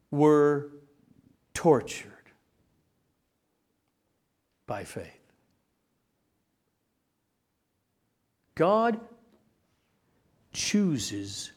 were 0.09 0.71
tortured 1.53 2.09
by 4.65 4.83
faith. 4.83 5.05
God 8.55 8.99
chooses 10.53 11.51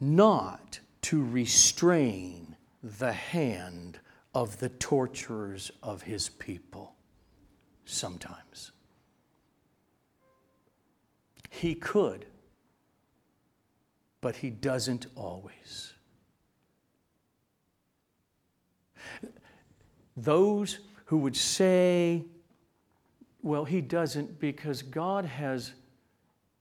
not 0.00 0.80
to 1.02 1.24
restrain 1.24 2.56
the 2.82 3.12
hand 3.12 3.98
of 4.34 4.58
the 4.58 4.68
torturers 4.68 5.70
of 5.82 6.02
his 6.02 6.28
people 6.28 6.94
sometimes. 7.84 8.72
He 11.50 11.74
could, 11.74 12.26
but 14.20 14.36
he 14.36 14.50
doesn't 14.50 15.06
always. 15.16 15.94
Those 20.16 20.78
who 21.06 21.18
would 21.18 21.36
say 21.36 22.24
Well, 23.42 23.64
he 23.64 23.80
doesn't 23.80 24.40
because 24.40 24.82
God 24.82 25.24
has 25.24 25.72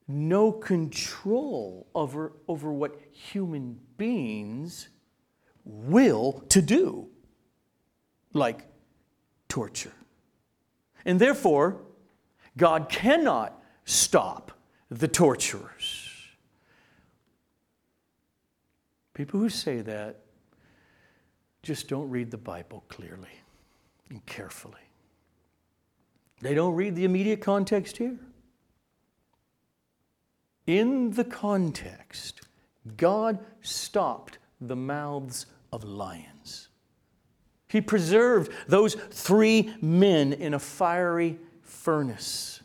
no 0.07 0.51
control 0.51 1.87
over, 1.93 2.33
over 2.47 2.71
what 2.71 2.99
human 3.11 3.79
beings 3.97 4.87
will 5.65 6.43
to 6.49 6.61
do, 6.61 7.09
like 8.33 8.65
torture. 9.49 9.91
And 11.05 11.19
therefore, 11.19 11.81
God 12.55 12.89
cannot 12.89 13.61
stop 13.85 14.51
the 14.89 15.07
torturers. 15.07 16.13
People 19.13 19.39
who 19.39 19.49
say 19.49 19.81
that 19.81 20.21
just 21.63 21.87
don't 21.89 22.09
read 22.09 22.31
the 22.31 22.37
Bible 22.37 22.83
clearly 22.87 23.27
and 24.09 24.25
carefully. 24.25 24.75
They 26.39 26.53
don't 26.53 26.75
read 26.75 26.95
the 26.95 27.03
immediate 27.03 27.41
context 27.41 27.97
here. 27.97 28.17
In 30.67 31.11
the 31.11 31.23
context, 31.23 32.41
God 32.97 33.39
stopped 33.61 34.37
the 34.59 34.75
mouths 34.75 35.45
of 35.71 35.85
lions. 35.85 36.67
He 37.69 37.81
preserved 37.81 38.51
those 38.67 38.95
three 38.95 39.73
men 39.81 40.33
in 40.33 40.53
a 40.53 40.59
fiery 40.59 41.37
furnace. 41.61 42.61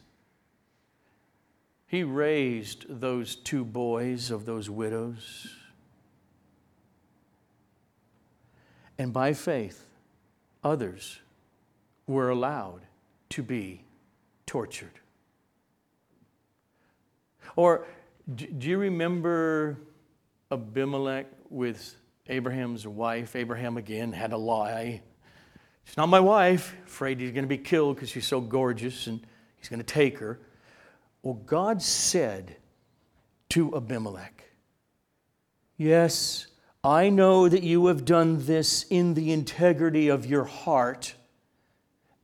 He 1.86 2.02
raised 2.02 2.86
those 2.88 3.36
two 3.36 3.64
boys 3.64 4.30
of 4.30 4.46
those 4.46 4.68
widows. 4.68 5.48
And 8.98 9.12
by 9.12 9.32
faith, 9.32 9.84
others 10.64 11.20
were 12.06 12.30
allowed 12.30 12.82
to 13.30 13.42
be 13.42 13.84
tortured. 14.46 15.01
Or 17.56 17.86
do 18.34 18.68
you 18.68 18.78
remember 18.78 19.78
Abimelech 20.50 21.26
with 21.50 21.96
Abraham's 22.28 22.86
wife? 22.86 23.36
Abraham 23.36 23.76
again 23.76 24.12
had 24.12 24.32
a 24.32 24.36
lie. 24.36 25.02
She's 25.84 25.96
not 25.96 26.08
my 26.08 26.20
wife, 26.20 26.74
afraid 26.86 27.20
he's 27.20 27.32
going 27.32 27.44
to 27.44 27.48
be 27.48 27.58
killed 27.58 27.96
because 27.96 28.10
she's 28.10 28.26
so 28.26 28.40
gorgeous 28.40 29.06
and 29.06 29.20
he's 29.58 29.68
going 29.68 29.80
to 29.80 29.84
take 29.84 30.18
her. 30.18 30.40
Well, 31.22 31.34
God 31.34 31.82
said 31.82 32.56
to 33.50 33.76
Abimelech, 33.76 34.44
Yes, 35.76 36.46
I 36.84 37.10
know 37.10 37.48
that 37.48 37.62
you 37.62 37.86
have 37.86 38.04
done 38.04 38.44
this 38.44 38.84
in 38.84 39.14
the 39.14 39.32
integrity 39.32 40.08
of 40.08 40.26
your 40.26 40.44
heart, 40.44 41.14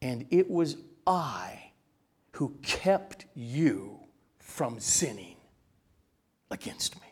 and 0.00 0.26
it 0.30 0.50
was 0.50 0.76
I 1.06 1.72
who 2.32 2.56
kept 2.62 3.26
you 3.34 3.97
from 4.58 4.80
sinning 4.80 5.36
against 6.50 6.96
me. 6.96 7.06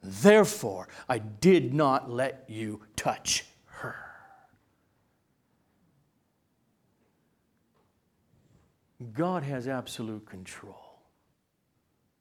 Therefore, 0.00 0.86
I 1.08 1.18
did 1.18 1.74
not 1.74 2.12
let 2.12 2.44
you 2.46 2.82
touch 2.94 3.44
her. 3.64 3.96
God 9.12 9.42
has 9.42 9.66
absolute 9.66 10.26
control 10.26 11.00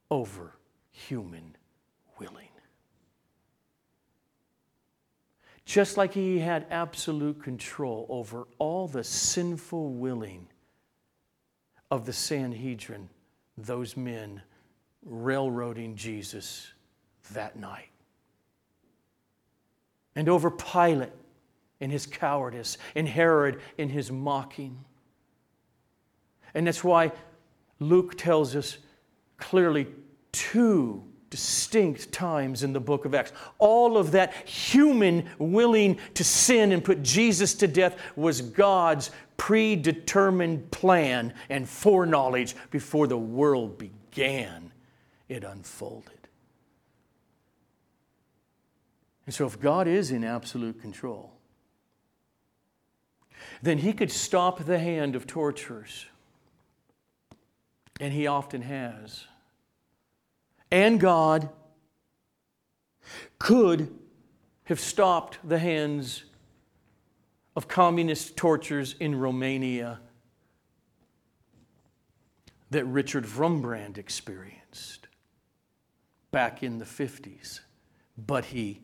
over 0.09 0.57
human 0.89 1.55
willing. 2.17 2.49
Just 5.63 5.95
like 5.95 6.15
he 6.15 6.39
had 6.39 6.65
absolute 6.71 7.43
control 7.43 8.07
over 8.09 8.47
all 8.57 8.87
the 8.87 9.03
sinful 9.03 9.91
willing 9.91 10.47
of 11.91 12.07
the 12.07 12.13
Sanhedrin, 12.13 13.09
those 13.57 13.97
men 13.97 14.41
railroading 15.05 15.95
Jesus 15.95 16.67
that 17.31 17.57
night. 17.57 17.89
And 20.15 20.29
over 20.29 20.49
Pilate 20.49 21.11
in 21.79 21.91
his 21.91 22.05
cowardice, 22.05 22.77
and 22.95 23.07
Herod 23.07 23.61
in 23.77 23.89
his 23.89 24.11
mocking. 24.11 24.83
And 26.55 26.65
that's 26.65 26.83
why 26.83 27.11
Luke 27.79 28.17
tells 28.17 28.55
us 28.55 28.79
clearly 29.37 29.87
two 30.31 31.03
distinct 31.29 32.11
times 32.11 32.63
in 32.63 32.73
the 32.73 32.79
book 32.79 33.05
of 33.05 33.13
Acts. 33.13 33.31
All 33.57 33.97
of 33.97 34.11
that 34.11 34.33
human 34.47 35.29
willing 35.37 35.99
to 36.13 36.23
sin 36.23 36.71
and 36.71 36.83
put 36.83 37.03
Jesus 37.03 37.53
to 37.55 37.67
death 37.67 37.97
was 38.15 38.41
God's 38.41 39.11
predetermined 39.35 40.71
plan 40.71 41.33
and 41.49 41.67
foreknowledge 41.67 42.55
before 42.71 43.07
the 43.07 43.17
world 43.17 43.77
began. 43.77 44.71
It 45.29 45.43
unfolded. 45.43 46.11
And 49.25 49.35
so, 49.35 49.45
if 49.45 49.59
God 49.59 49.87
is 49.87 50.11
in 50.11 50.23
absolute 50.23 50.81
control, 50.81 51.33
then 53.61 53.77
He 53.79 53.91
could 53.91 54.11
stop 54.11 54.63
the 54.63 54.79
hand 54.79 55.15
of 55.15 55.27
torturers. 55.27 56.05
And 57.99 58.13
He 58.13 58.25
often 58.25 58.61
has 58.61 59.25
and 60.71 60.99
God 60.99 61.49
could 63.39 63.93
have 64.65 64.79
stopped 64.79 65.37
the 65.43 65.59
hands 65.59 66.25
of 67.55 67.67
communist 67.67 68.35
tortures 68.35 68.95
in 68.99 69.17
Romania 69.17 69.99
that 72.69 72.85
Richard 72.85 73.25
Wurmbrand 73.25 73.97
experienced 73.97 75.07
back 76.31 76.61
in 76.61 76.79
the 76.79 76.85
50s, 76.85 77.61
but 78.17 78.45
he 78.45 78.81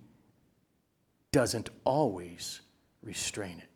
doesn't 1.31 1.69
always 1.83 2.61
restrain 3.01 3.57
it. 3.59 3.69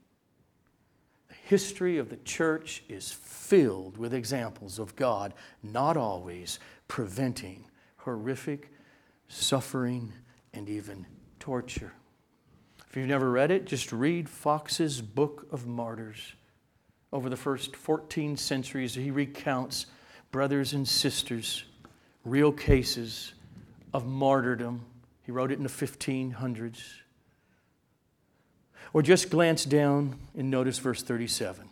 The 1.28 1.36
history 1.43 1.98
of 1.98 2.10
the 2.10 2.17
church 2.17 2.84
is 2.88 3.12
filled 3.12 3.98
with 3.98 4.13
examples 4.13 4.80
of 4.80 4.96
God 4.96 5.34
not 5.62 5.98
always 5.98 6.60
preventing 6.88 7.65
horrific 8.08 8.72
suffering 9.28 10.13
and 10.54 10.70
even 10.70 11.06
torture. 11.41 11.91
If 12.89 12.96
you've 12.96 13.10
never 13.10 13.30
read 13.30 13.52
it, 13.52 13.65
just 13.65 13.91
read 13.91 14.30
Foxe's 14.30 15.02
Book 15.02 15.46
of 15.52 15.67
Martyrs. 15.67 16.32
Over 17.12 17.28
the 17.28 17.36
first 17.36 17.76
14 17.76 18.38
centuries, 18.38 18.96
he 18.96 19.12
recounts 19.12 19.88
brothers 20.32 20.72
and 20.72 20.88
sisters, 20.88 21.65
real 22.24 22.54
cases 22.54 23.34
of 23.93 24.08
martyrdom. 24.08 24.86
He 25.24 25.34
wrote 25.34 25.52
it 25.52 25.58
in 25.58 25.63
the 25.63 25.70
1500s. 25.70 26.82
Or 28.93 29.02
just 29.02 29.30
glance 29.30 29.65
down 29.65 30.17
and 30.34 30.50
notice 30.50 30.80
verse 30.80 31.04
37. 31.04 31.67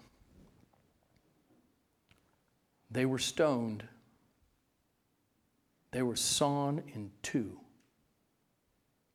They 2.91 3.05
were 3.05 3.19
stoned 3.19 3.85
they 5.95 6.01
were 6.01 6.17
sawn 6.17 6.83
in 6.93 7.09
two. 7.21 7.57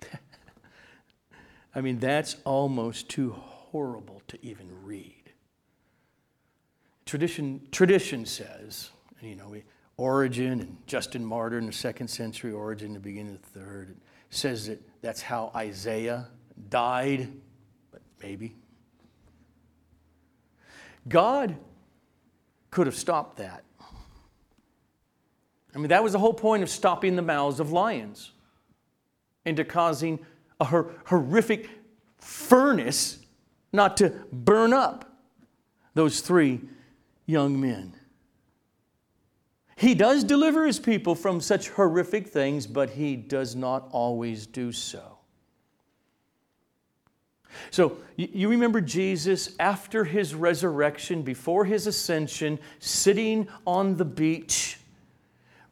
I 1.75 1.83
mean, 1.83 1.99
that's 1.99 2.37
almost 2.47 3.11
too 3.11 3.33
horrible 3.33 4.23
to 4.29 4.39
even 4.43 4.67
read. 4.83 5.31
Tradition, 7.05 7.69
tradition 7.71 8.25
says, 8.25 8.93
you 9.21 9.37
know, 9.37 9.55
Origen 9.99 10.61
and 10.61 10.79
Justin 10.87 11.23
Martyr 11.23 11.59
in 11.59 11.67
the 11.67 11.73
second 11.73 12.09
century, 12.09 12.51
Origen 12.51 12.87
in 12.87 12.95
the 12.95 13.01
beginning 13.01 13.35
of 13.35 13.43
the 13.43 13.61
third, 13.61 13.95
says 14.31 14.67
that 14.69 14.81
that's 15.03 15.21
how 15.21 15.53
Isaiah 15.55 16.29
died, 16.71 17.29
but 17.93 18.01
maybe. 18.23 18.57
God 21.07 21.59
could 22.71 22.87
have 22.87 22.97
stopped 22.97 23.37
that. 23.37 23.65
I 25.75 25.79
mean, 25.79 25.89
that 25.89 26.03
was 26.03 26.13
the 26.13 26.19
whole 26.19 26.35
point 26.35 26.63
of 26.63 26.71
stopping 26.71 27.17
the 27.17 27.23
mouths 27.23 27.61
of 27.61 27.73
lions 27.73 28.33
into 29.45 29.65
causing 29.65 30.19
a 30.61 30.65
hor- 30.65 30.93
horrific 31.07 31.71
furnace 32.19 33.19
not 33.73 33.97
to 33.99 34.11
burn 34.33 34.73
up 34.73 35.17
those 35.95 36.21
three 36.21 36.61
young 37.27 37.61
men. 37.61 37.95
He 39.77 39.95
does 39.95 40.25
deliver 40.25 40.67
his 40.67 40.79
people 40.79 41.15
from 41.15 41.41
such 41.41 41.71
horrific 41.71 42.29
things, 42.29 42.67
but 42.67 42.91
he 42.91 43.17
does 43.17 43.57
not 43.57 43.89
always 43.93 44.47
do 44.47 44.73
so. 44.73 45.19
So, 47.71 47.97
you 48.17 48.49
remember 48.49 48.81
Jesus 48.81 49.57
after 49.59 50.05
his 50.05 50.35
resurrection, 50.35 51.23
before 51.23 51.65
his 51.65 51.87
ascension, 51.87 52.59
sitting 52.79 53.49
on 53.67 53.97
the 53.97 54.05
beach 54.05 54.80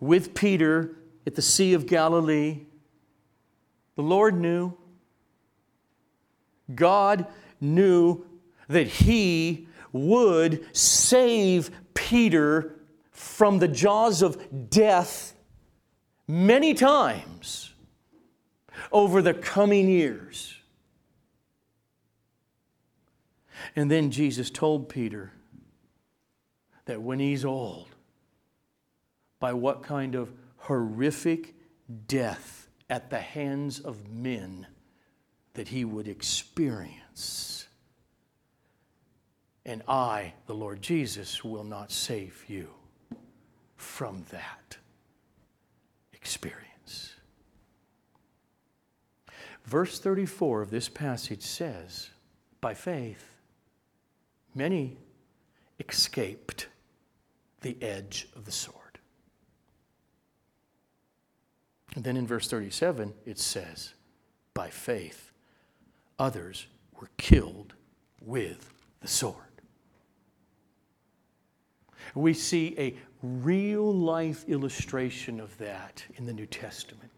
with 0.00 0.34
Peter 0.34 0.96
at 1.26 1.34
the 1.34 1.42
Sea 1.42 1.74
of 1.74 1.86
Galilee. 1.86 2.66
The 3.96 4.02
Lord 4.02 4.38
knew. 4.38 4.74
God 6.74 7.26
knew 7.60 8.24
that 8.68 8.86
He 8.86 9.66
would 9.92 10.76
save 10.76 11.70
Peter 11.94 12.74
from 13.10 13.58
the 13.58 13.68
jaws 13.68 14.22
of 14.22 14.70
death 14.70 15.34
many 16.26 16.74
times 16.74 17.72
over 18.92 19.22
the 19.22 19.34
coming 19.34 19.88
years. 19.88 20.54
And 23.74 23.90
then 23.90 24.10
Jesus 24.10 24.50
told 24.50 24.88
Peter 24.88 25.32
that 26.84 27.02
when 27.02 27.18
he's 27.18 27.44
old, 27.44 27.88
by 29.40 29.52
what 29.52 29.82
kind 29.82 30.14
of 30.14 30.32
horrific 30.56 31.54
death 32.06 32.68
at 32.90 33.10
the 33.10 33.20
hands 33.20 33.80
of 33.80 34.08
men 34.08 34.66
that 35.54 35.68
he 35.68 35.84
would 35.84 36.08
experience. 36.08 37.66
And 39.64 39.82
I, 39.86 40.32
the 40.46 40.54
Lord 40.54 40.80
Jesus, 40.80 41.44
will 41.44 41.64
not 41.64 41.92
save 41.92 42.44
you 42.48 42.68
from 43.76 44.24
that 44.30 44.76
experience. 46.12 47.14
Verse 49.64 49.98
34 49.98 50.62
of 50.62 50.70
this 50.70 50.88
passage 50.88 51.42
says, 51.42 52.08
By 52.60 52.72
faith, 52.72 53.36
many 54.54 54.96
escaped 55.78 56.68
the 57.60 57.76
edge 57.82 58.28
of 58.34 58.46
the 58.46 58.52
sword. 58.52 58.77
And 61.94 62.04
then 62.04 62.16
in 62.16 62.26
verse 62.26 62.48
37, 62.48 63.14
it 63.24 63.38
says, 63.38 63.94
By 64.54 64.68
faith, 64.70 65.32
others 66.18 66.66
were 67.00 67.10
killed 67.16 67.74
with 68.20 68.72
the 69.00 69.08
sword. 69.08 69.36
We 72.14 72.34
see 72.34 72.74
a 72.78 72.96
real 73.22 73.92
life 73.92 74.44
illustration 74.48 75.40
of 75.40 75.56
that 75.58 76.04
in 76.16 76.26
the 76.26 76.32
New 76.32 76.46
Testament. 76.46 77.10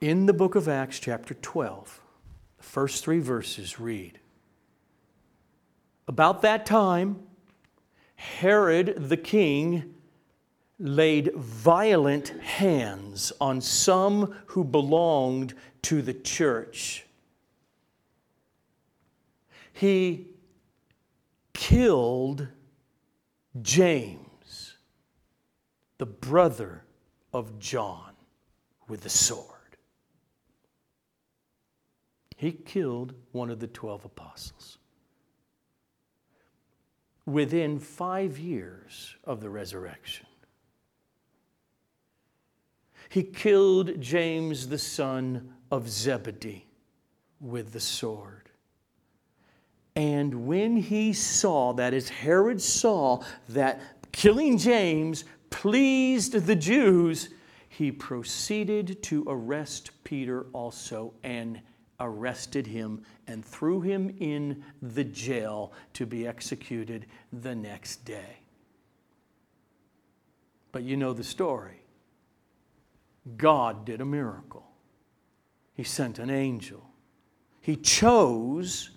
In 0.00 0.26
the 0.26 0.32
book 0.32 0.54
of 0.54 0.68
Acts, 0.68 0.98
chapter 0.98 1.34
12, 1.34 2.00
the 2.58 2.64
first 2.64 3.04
three 3.04 3.20
verses 3.20 3.78
read 3.78 4.18
About 6.08 6.42
that 6.42 6.66
time, 6.66 7.22
Herod 8.16 8.94
the 9.08 9.16
king 9.16 9.94
laid 10.82 11.32
violent 11.36 12.30
hands 12.40 13.32
on 13.40 13.60
some 13.60 14.34
who 14.46 14.64
belonged 14.64 15.54
to 15.80 16.02
the 16.02 16.12
church. 16.12 17.06
He 19.72 20.26
killed 21.54 22.48
James, 23.62 24.74
the 25.98 26.06
brother 26.06 26.82
of 27.32 27.60
John, 27.60 28.12
with 28.88 29.02
the 29.02 29.08
sword. 29.08 29.46
He 32.36 32.50
killed 32.50 33.14
one 33.30 33.50
of 33.50 33.60
the 33.60 33.68
12 33.68 34.04
apostles. 34.04 34.78
Within 37.24 37.78
five 37.78 38.36
years 38.36 39.14
of 39.22 39.40
the 39.40 39.48
resurrection, 39.48 40.26
he 43.12 43.22
killed 43.22 44.00
James, 44.00 44.68
the 44.68 44.78
son 44.78 45.52
of 45.70 45.86
Zebedee, 45.86 46.64
with 47.42 47.74
the 47.74 47.80
sword. 47.80 48.48
And 49.94 50.46
when 50.46 50.78
he 50.78 51.12
saw, 51.12 51.74
that 51.74 51.92
is, 51.92 52.08
Herod 52.08 52.58
saw 52.62 53.22
that 53.50 53.82
killing 54.12 54.56
James 54.56 55.24
pleased 55.50 56.32
the 56.32 56.56
Jews, 56.56 57.28
he 57.68 57.92
proceeded 57.92 59.02
to 59.02 59.26
arrest 59.28 59.90
Peter 60.04 60.46
also 60.54 61.12
and 61.22 61.60
arrested 62.00 62.66
him 62.66 63.02
and 63.26 63.44
threw 63.44 63.82
him 63.82 64.16
in 64.20 64.64
the 64.80 65.04
jail 65.04 65.74
to 65.92 66.06
be 66.06 66.26
executed 66.26 67.04
the 67.30 67.54
next 67.54 68.06
day. 68.06 68.38
But 70.72 70.84
you 70.84 70.96
know 70.96 71.12
the 71.12 71.22
story. 71.22 71.81
God 73.36 73.84
did 73.84 74.00
a 74.00 74.04
miracle. 74.04 74.66
He 75.74 75.84
sent 75.84 76.18
an 76.18 76.30
angel. 76.30 76.82
He 77.60 77.76
chose 77.76 78.90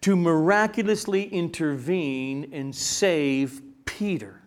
to 0.00 0.16
miraculously 0.16 1.24
intervene 1.24 2.50
and 2.52 2.74
save 2.74 3.60
Peter, 3.84 4.42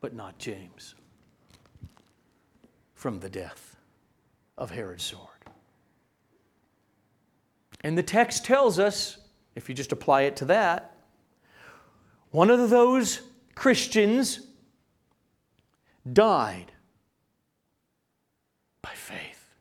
but 0.00 0.14
not 0.14 0.38
James 0.38 0.94
from 2.94 3.20
the 3.20 3.30
death 3.30 3.76
of 4.58 4.70
Herod's 4.70 5.04
sword. 5.04 5.26
And 7.82 7.96
the 7.96 8.02
text 8.02 8.44
tells 8.44 8.78
us, 8.78 9.18
if 9.54 9.68
you 9.68 9.74
just 9.74 9.92
apply 9.92 10.22
it 10.22 10.36
to 10.36 10.44
that, 10.46 10.94
one 12.30 12.50
of 12.50 12.70
those 12.70 13.22
Christians 13.54 14.46
died 16.10 16.72
by 18.82 18.90
faith. 18.94 19.54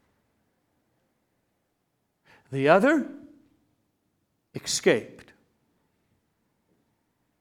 The 2.52 2.70
other 2.70 3.08
escaped 4.56 5.34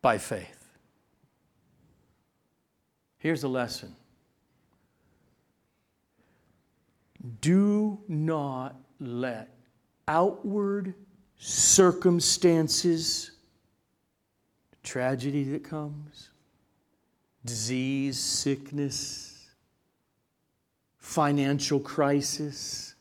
by 0.02 0.18
faith. 0.18 0.58
Here's 3.18 3.42
a 3.42 3.48
lesson 3.48 3.94
do 7.40 7.98
not 8.06 8.76
let 9.00 9.48
outward 10.06 10.94
circumstances, 11.38 13.32
tragedy 14.82 15.44
that 15.44 15.64
comes, 15.64 16.30
disease, 17.44 18.18
sickness, 18.18 19.46
financial 20.98 21.80
crisis. 21.80 22.94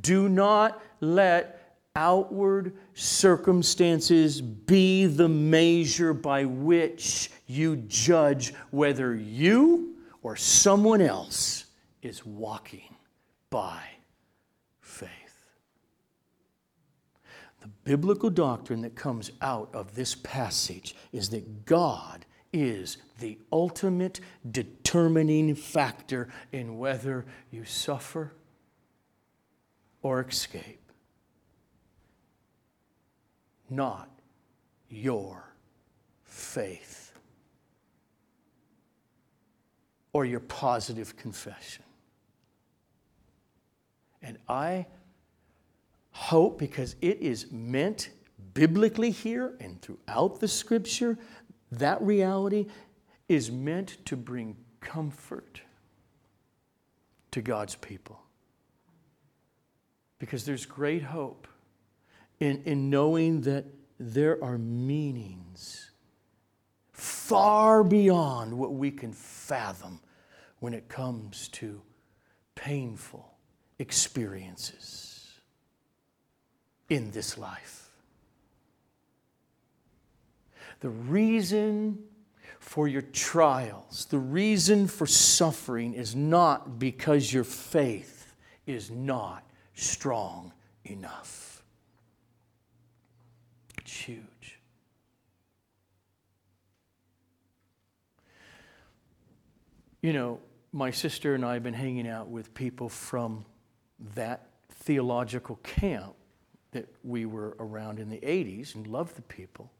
Do 0.00 0.28
not 0.28 0.82
let 1.00 1.60
outward 1.96 2.76
circumstances 2.94 4.40
be 4.40 5.06
the 5.06 5.28
measure 5.28 6.14
by 6.14 6.44
which 6.44 7.30
you 7.46 7.76
judge 7.76 8.54
whether 8.70 9.14
you 9.14 9.96
or 10.22 10.36
someone 10.36 11.00
else 11.00 11.66
is 12.02 12.24
walking 12.24 12.94
by 13.50 13.82
faith. 14.80 15.10
The 17.60 17.68
biblical 17.84 18.30
doctrine 18.30 18.82
that 18.82 18.94
comes 18.94 19.32
out 19.42 19.70
of 19.74 19.94
this 19.94 20.14
passage 20.14 20.94
is 21.12 21.30
that 21.30 21.64
God 21.66 22.24
is 22.52 22.98
the 23.18 23.38
ultimate 23.52 24.20
determining 24.50 25.54
factor 25.54 26.28
in 26.52 26.78
whether 26.78 27.24
you 27.50 27.64
suffer 27.64 28.32
or 30.02 30.22
escape. 30.22 30.80
Not 33.68 34.08
your 34.88 35.44
faith 36.24 37.12
or 40.12 40.24
your 40.24 40.40
positive 40.40 41.16
confession. 41.16 41.84
And 44.22 44.38
I 44.48 44.86
hope, 46.10 46.58
because 46.58 46.96
it 47.00 47.18
is 47.20 47.50
meant 47.52 48.10
biblically 48.54 49.10
here 49.10 49.54
and 49.60 49.80
throughout 49.80 50.40
the 50.40 50.48
scripture, 50.48 51.16
that 51.72 52.00
reality 52.02 52.66
is 53.28 53.50
meant 53.50 54.04
to 54.06 54.16
bring 54.16 54.56
comfort 54.80 55.62
to 57.30 57.40
God's 57.40 57.76
people. 57.76 58.20
Because 60.18 60.44
there's 60.44 60.66
great 60.66 61.02
hope 61.02 61.46
in, 62.40 62.62
in 62.64 62.90
knowing 62.90 63.42
that 63.42 63.64
there 63.98 64.42
are 64.42 64.58
meanings 64.58 65.90
far 66.92 67.84
beyond 67.84 68.52
what 68.52 68.72
we 68.72 68.90
can 68.90 69.12
fathom 69.12 70.00
when 70.58 70.74
it 70.74 70.88
comes 70.88 71.48
to 71.48 71.80
painful 72.54 73.32
experiences 73.78 75.40
in 76.88 77.10
this 77.12 77.38
life. 77.38 77.89
The 80.80 80.90
reason 80.90 81.98
for 82.58 82.88
your 82.88 83.02
trials, 83.02 84.06
the 84.06 84.18
reason 84.18 84.86
for 84.86 85.06
suffering 85.06 85.94
is 85.94 86.14
not 86.14 86.78
because 86.78 87.32
your 87.32 87.44
faith 87.44 88.34
is 88.66 88.90
not 88.90 89.44
strong 89.74 90.52
enough. 90.84 91.62
It's 93.78 93.92
huge. 93.92 94.58
You 100.02 100.12
know, 100.14 100.40
my 100.72 100.90
sister 100.90 101.34
and 101.34 101.44
I 101.44 101.54
have 101.54 101.62
been 101.62 101.74
hanging 101.74 102.08
out 102.08 102.28
with 102.28 102.54
people 102.54 102.88
from 102.88 103.44
that 104.14 104.46
theological 104.70 105.56
camp 105.56 106.14
that 106.72 106.88
we 107.02 107.26
were 107.26 107.56
around 107.58 107.98
in 107.98 108.08
the 108.08 108.18
80s 108.18 108.74
and 108.74 108.86
loved 108.86 109.16
the 109.16 109.22
people. 109.22 109.70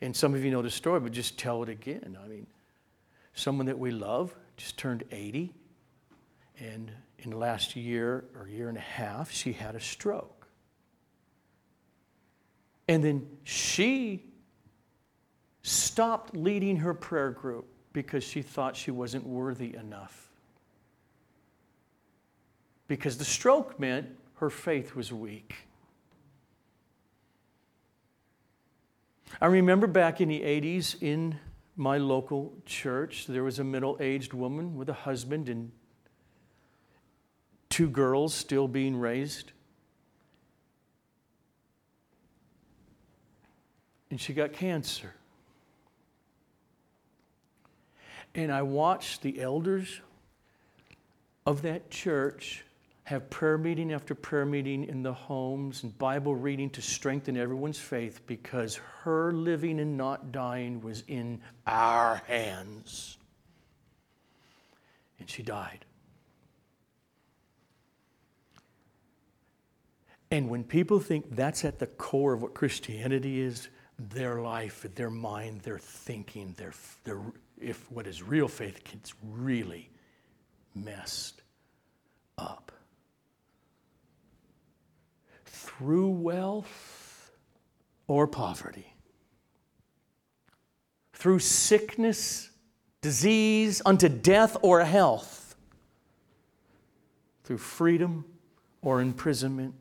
And 0.00 0.14
some 0.14 0.34
of 0.34 0.44
you 0.44 0.50
know 0.50 0.62
the 0.62 0.70
story, 0.70 1.00
but 1.00 1.12
just 1.12 1.38
tell 1.38 1.62
it 1.62 1.68
again. 1.68 2.16
I 2.22 2.28
mean, 2.28 2.46
someone 3.34 3.66
that 3.66 3.78
we 3.78 3.90
love 3.90 4.34
just 4.56 4.76
turned 4.76 5.04
80, 5.10 5.52
and 6.58 6.90
in 7.18 7.30
the 7.30 7.36
last 7.36 7.76
year 7.76 8.24
or 8.38 8.48
year 8.48 8.68
and 8.68 8.76
a 8.76 8.82
half, 8.82 9.30
she 9.30 9.52
had 9.52 9.74
a 9.74 9.80
stroke. 9.80 10.46
And 12.88 13.02
then 13.02 13.26
she 13.44 14.24
stopped 15.62 16.36
leading 16.36 16.76
her 16.76 16.94
prayer 16.94 17.30
group 17.30 17.66
because 17.92 18.22
she 18.22 18.42
thought 18.42 18.76
she 18.76 18.90
wasn't 18.90 19.26
worthy 19.26 19.74
enough. 19.74 20.28
Because 22.86 23.18
the 23.18 23.24
stroke 23.24 23.80
meant 23.80 24.06
her 24.36 24.50
faith 24.50 24.94
was 24.94 25.12
weak. 25.12 25.65
I 29.40 29.46
remember 29.46 29.86
back 29.86 30.20
in 30.20 30.28
the 30.28 30.40
80s 30.40 31.02
in 31.02 31.38
my 31.76 31.98
local 31.98 32.54
church, 32.64 33.26
there 33.26 33.44
was 33.44 33.58
a 33.58 33.64
middle 33.64 33.98
aged 34.00 34.32
woman 34.32 34.76
with 34.76 34.88
a 34.88 34.94
husband 34.94 35.50
and 35.50 35.72
two 37.68 37.90
girls 37.90 38.32
still 38.32 38.66
being 38.66 38.96
raised. 38.96 39.52
And 44.10 44.18
she 44.18 44.32
got 44.32 44.54
cancer. 44.54 45.12
And 48.34 48.50
I 48.50 48.62
watched 48.62 49.20
the 49.20 49.40
elders 49.40 50.00
of 51.44 51.60
that 51.62 51.90
church 51.90 52.64
have 53.06 53.30
prayer 53.30 53.56
meeting 53.56 53.92
after 53.92 54.16
prayer 54.16 54.44
meeting 54.44 54.82
in 54.82 55.04
the 55.04 55.12
homes 55.12 55.84
and 55.84 55.96
Bible 55.96 56.34
reading 56.34 56.68
to 56.70 56.82
strengthen 56.82 57.36
everyone's 57.36 57.78
faith 57.78 58.26
because 58.26 58.80
her 59.04 59.30
living 59.30 59.78
and 59.78 59.96
not 59.96 60.32
dying 60.32 60.80
was 60.80 61.04
in 61.06 61.40
our 61.68 62.20
hands. 62.26 63.16
And 65.20 65.30
she 65.30 65.44
died. 65.44 65.84
And 70.32 70.50
when 70.50 70.64
people 70.64 70.98
think 70.98 71.36
that's 71.36 71.64
at 71.64 71.78
the 71.78 71.86
core 71.86 72.32
of 72.32 72.42
what 72.42 72.54
Christianity 72.54 73.40
is, 73.40 73.68
their 74.00 74.40
life, 74.40 74.84
their 74.96 75.10
mind, 75.10 75.60
their 75.60 75.78
thinking, 75.78 76.54
their, 76.58 76.72
their 77.04 77.20
if 77.56 77.88
what 77.88 78.08
is 78.08 78.20
real 78.20 78.48
faith 78.48 78.82
gets 78.82 79.14
really 79.22 79.90
messed 80.74 81.42
up. 82.36 82.72
Through 85.66 86.10
wealth 86.10 87.32
or 88.06 88.28
poverty, 88.28 88.94
through 91.12 91.40
sickness, 91.40 92.50
disease, 93.02 93.82
unto 93.84 94.08
death 94.08 94.56
or 94.62 94.84
health, 94.84 95.56
through 97.42 97.58
freedom 97.58 98.24
or 98.80 99.00
imprisonment, 99.00 99.74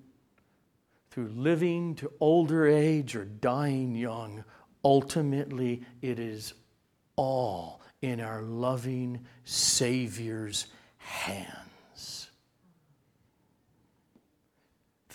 through 1.11 1.27
living 1.27 1.93
to 1.95 2.11
older 2.19 2.65
age 2.65 3.15
or 3.15 3.25
dying 3.25 3.95
young, 3.95 4.43
ultimately 4.83 5.83
it 6.01 6.17
is 6.17 6.55
all 7.15 7.79
in 8.01 8.19
our 8.19 8.41
loving 8.41 9.23
Savior's 9.43 10.65
hands. 10.97 11.64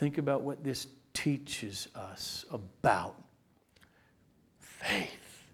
Think 0.01 0.17
about 0.17 0.41
what 0.41 0.65
this 0.65 0.87
teaches 1.13 1.87
us 1.95 2.47
about 2.51 3.23
faith, 4.59 5.45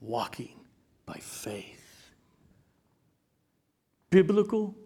walking 0.00 0.60
by 1.06 1.14
faith. 1.14 2.12
Biblical, 4.10 4.76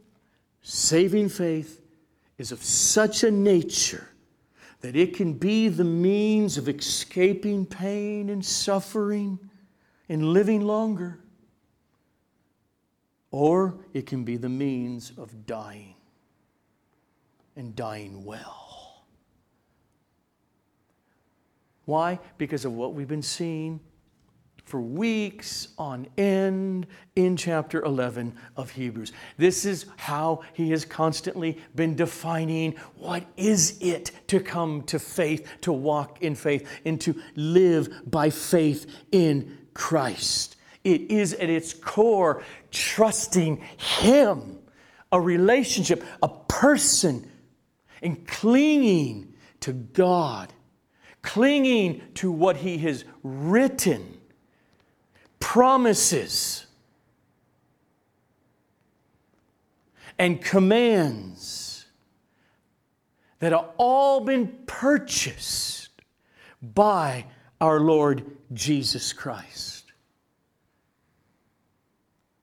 saving 0.63 1.29
faith 1.29 1.83
is 2.39 2.51
of 2.51 2.65
such 2.65 3.25
a 3.25 3.31
nature 3.31 4.09
that 4.81 4.97
it 4.97 5.15
can 5.15 5.35
be 5.35 5.69
the 5.69 5.85
means 5.85 6.57
of 6.57 6.67
escaping 6.67 7.67
pain 7.67 8.31
and 8.31 8.43
suffering 8.43 9.39
and 10.09 10.33
living 10.33 10.63
longer. 10.63 11.21
Or 13.31 13.75
it 13.93 14.07
can 14.07 14.25
be 14.25 14.39
the 14.39 14.49
means 14.49 15.13
of 15.19 15.45
dying 15.45 15.95
and 17.55 17.77
dying 17.77 18.25
well. 18.25 18.75
Why? 21.85 22.19
Because 22.39 22.65
of 22.65 22.73
what 22.73 22.95
we've 22.95 23.09
been 23.09 23.23
seeing 23.23 23.81
for 24.65 24.81
weeks 24.81 25.69
on 25.77 26.07
end 26.17 26.87
in 27.17 27.37
chapter 27.37 27.83
11 27.83 28.35
of 28.57 28.71
Hebrews. 28.71 29.13
This 29.37 29.67
is 29.67 29.85
how 29.97 30.41
he 30.55 30.71
has 30.71 30.87
constantly 30.87 31.59
been 31.75 31.95
defining 31.95 32.75
what 32.97 33.25
is 33.37 33.79
it 33.83 34.11
to 34.29 34.41
come 34.41 34.83
to 34.85 34.99
faith, 34.99 35.47
to 35.63 35.73
walk 35.73 36.23
in 36.23 36.35
faith, 36.35 36.67
and 36.87 36.99
to 37.03 37.15
live 37.37 38.11
by 38.11 38.31
faith 38.31 38.87
in 39.13 39.59
Christ. 39.75 40.57
It 40.83 41.11
is 41.11 41.35
at 41.35 41.51
its 41.51 41.75
core 41.75 42.43
trusting 42.71 43.59
Him, 43.77 44.59
a 45.13 45.21
relationship, 45.21 46.03
a 46.23 46.29
person, 46.29 47.31
and 48.03 48.27
clinging 48.27 49.35
to 49.61 49.73
God, 49.73 50.53
clinging 51.25 52.03
to 52.15 52.31
what 52.31 52.59
He 52.59 52.79
has 52.79 53.05
written, 53.25 54.19
promises, 55.41 56.67
and 60.19 60.41
commands 60.41 61.87
that 63.41 63.53
have 63.53 63.71
all 63.79 64.21
been 64.21 64.47
purchased 64.67 65.89
by 66.63 67.25
our 67.61 67.81
Lord 67.81 68.25
Jesus 68.53 69.13
Christ. 69.13 69.93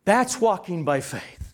That's 0.05 0.41
walking 0.41 0.83
by 0.83 1.01
faith. 1.01 1.53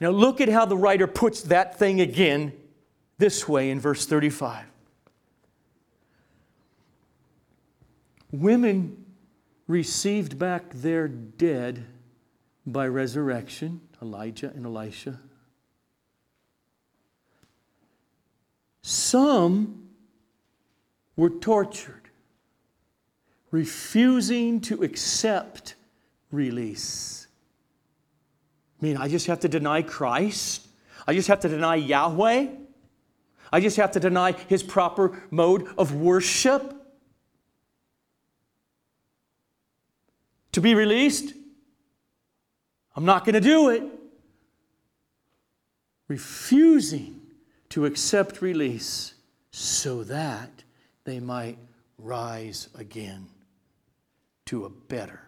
Now, 0.00 0.10
look 0.10 0.40
at 0.40 0.48
how 0.48 0.64
the 0.64 0.78
writer 0.78 1.06
puts 1.06 1.42
that 1.42 1.78
thing 1.78 2.00
again 2.00 2.52
this 3.20 3.46
way 3.46 3.70
in 3.70 3.78
verse 3.78 4.06
35. 4.06 4.64
Women 8.32 9.04
received 9.68 10.38
back 10.38 10.70
their 10.72 11.06
dead 11.06 11.84
by 12.66 12.86
resurrection, 12.86 13.82
Elijah 14.00 14.50
and 14.54 14.64
Elisha. 14.64 15.20
Some 18.82 19.90
were 21.14 21.30
tortured, 21.30 22.08
refusing 23.50 24.62
to 24.62 24.82
accept 24.82 25.74
release. 26.32 27.26
I 28.80 28.86
mean, 28.86 28.96
I 28.96 29.08
just 29.08 29.26
have 29.26 29.40
to 29.40 29.48
deny 29.48 29.82
Christ? 29.82 30.66
I 31.06 31.12
just 31.12 31.28
have 31.28 31.40
to 31.40 31.48
deny 31.48 31.74
Yahweh? 31.74 32.46
I 33.52 33.60
just 33.60 33.76
have 33.76 33.92
to 33.92 34.00
deny 34.00 34.32
his 34.32 34.62
proper 34.62 35.22
mode 35.30 35.68
of 35.76 35.94
worship? 35.94 36.74
To 40.52 40.60
be 40.60 40.74
released? 40.74 41.34
I'm 42.96 43.04
not 43.04 43.24
going 43.24 43.34
to 43.34 43.40
do 43.40 43.70
it. 43.70 43.82
Refusing 46.08 47.20
to 47.70 47.86
accept 47.86 48.42
release 48.42 49.14
so 49.52 50.02
that 50.04 50.50
they 51.04 51.20
might 51.20 51.58
rise 51.98 52.68
again 52.74 53.26
to 54.46 54.64
a 54.64 54.70
better 54.70 55.20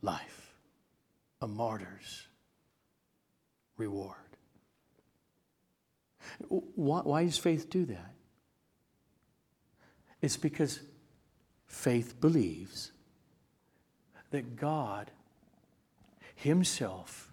life, 0.00 0.54
a 1.42 1.46
martyr's 1.46 2.26
reward. 3.76 4.21
Why, 6.48 7.00
why 7.00 7.24
does 7.24 7.38
faith 7.38 7.68
do 7.70 7.84
that? 7.86 8.14
It's 10.20 10.36
because 10.36 10.80
faith 11.66 12.20
believes 12.20 12.92
that 14.30 14.56
God 14.56 15.10
Himself 16.34 17.30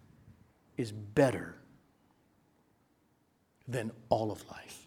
is 0.78 0.92
better 0.92 1.56
than 3.68 3.92
all 4.10 4.32
of 4.32 4.48
life. 4.50 4.86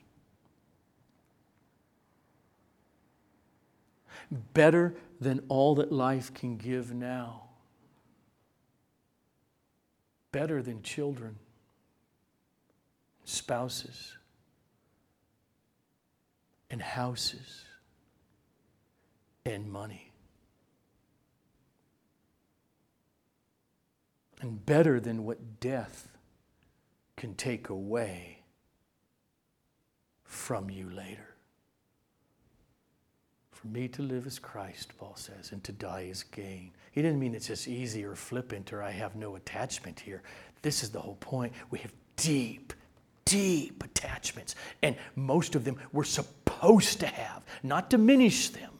better 4.54 4.94
than 5.20 5.44
all 5.48 5.74
that 5.74 5.92
life 5.92 6.32
can 6.32 6.56
give 6.56 6.94
now. 6.94 7.42
better 10.32 10.62
than 10.62 10.82
children, 10.82 11.38
spouses, 13.24 14.16
and 16.70 16.80
houses 16.80 17.64
and 19.44 19.70
money. 19.70 20.10
And 24.40 24.64
better 24.64 24.98
than 24.98 25.24
what 25.24 25.60
death 25.60 26.08
can 27.16 27.34
take 27.34 27.68
away 27.68 28.38
from 30.24 30.70
you 30.70 30.90
later. 30.90 31.28
For 33.52 33.68
me 33.68 33.86
to 33.88 34.02
live 34.02 34.26
as 34.26 34.40
Christ, 34.40 34.92
Paul 34.98 35.14
says, 35.14 35.52
and 35.52 35.62
to 35.62 35.72
die 35.72 36.08
is 36.10 36.24
gain. 36.24 36.72
He 36.90 37.02
didn't 37.02 37.20
mean 37.20 37.34
it's 37.34 37.46
just 37.46 37.68
easy 37.68 38.04
or 38.04 38.16
flippant 38.16 38.72
or 38.72 38.82
I 38.82 38.90
have 38.90 39.14
no 39.14 39.36
attachment 39.36 40.00
here. 40.00 40.22
This 40.62 40.82
is 40.82 40.90
the 40.90 41.00
whole 41.00 41.16
point. 41.16 41.52
We 41.70 41.78
have 41.80 41.92
deep, 42.16 42.72
deep 43.24 43.82
attachments, 43.84 44.54
and 44.82 44.96
most 45.14 45.54
of 45.54 45.64
them 45.64 45.76
we're 45.92 46.04
supposed 46.04 47.00
to 47.00 47.06
have, 47.06 47.42
not 47.62 47.90
diminish 47.90 48.50
them. 48.50 48.70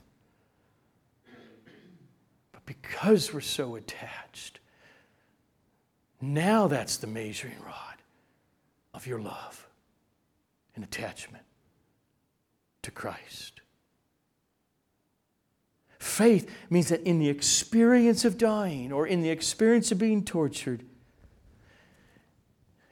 But 2.53 2.65
because 2.67 3.33
we're 3.33 3.41
so 3.41 3.77
attached, 3.77 4.61
now 6.21 6.69
that's 6.69 6.99
the 6.99 7.07
measuring 7.07 7.61
rod 7.65 7.97
of 8.95 9.07
your 9.07 9.21
love 9.21 9.67
and 10.75 10.85
attachment 10.85 11.45
to 12.83 12.91
Christ. 12.91 13.61
Faith 15.99 16.51
means 16.69 16.89
that 16.89 17.03
in 17.03 17.21
the 17.21 17.29
experience 17.29 18.25
of 18.25 18.37
dying 18.37 18.93
or 18.93 19.07
in 19.07 19.23
the 19.23 19.31
experience 19.31 19.93
of 19.93 19.99
being 19.99 20.25
tortured, 20.25 20.85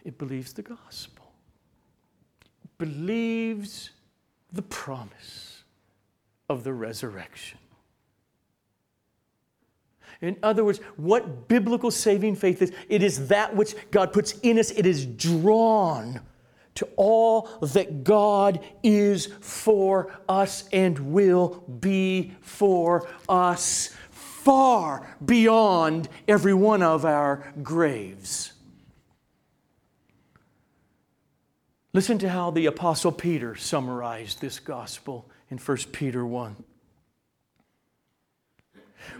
it 0.04 0.16
believes 0.16 0.52
the 0.52 0.62
gospel, 0.62 1.19
believes 2.80 3.90
the 4.52 4.62
promise 4.62 5.62
of 6.48 6.64
the 6.64 6.72
resurrection. 6.72 7.58
In 10.20 10.36
other 10.42 10.64
words, 10.64 10.80
what 10.96 11.46
biblical 11.46 11.90
saving 11.90 12.34
faith 12.34 12.60
is, 12.60 12.72
it 12.88 13.02
is 13.02 13.28
that 13.28 13.54
which 13.54 13.74
God 13.92 14.12
puts 14.12 14.32
in 14.40 14.58
us, 14.58 14.72
it 14.72 14.84
is 14.84 15.06
drawn 15.06 16.20
to 16.74 16.88
all 16.96 17.48
that 17.62 18.04
God 18.04 18.60
is 18.82 19.26
for 19.40 20.12
us 20.28 20.68
and 20.72 20.98
will 21.12 21.62
be 21.80 22.32
for 22.40 23.08
us 23.28 23.94
far 24.10 25.16
beyond 25.24 26.08
every 26.26 26.54
one 26.54 26.82
of 26.82 27.04
our 27.04 27.52
graves. 27.62 28.52
Listen 31.92 32.18
to 32.18 32.28
how 32.28 32.50
the 32.50 32.66
Apostle 32.66 33.12
Peter 33.12 33.56
summarized 33.56 34.40
this 34.40 34.60
gospel 34.60 35.28
in 35.50 35.58
1 35.58 35.76
Peter 35.92 36.24
1. 36.24 36.56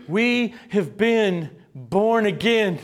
We 0.06 0.54
have 0.68 0.96
been 0.96 1.50
born 1.74 2.26
again 2.26 2.78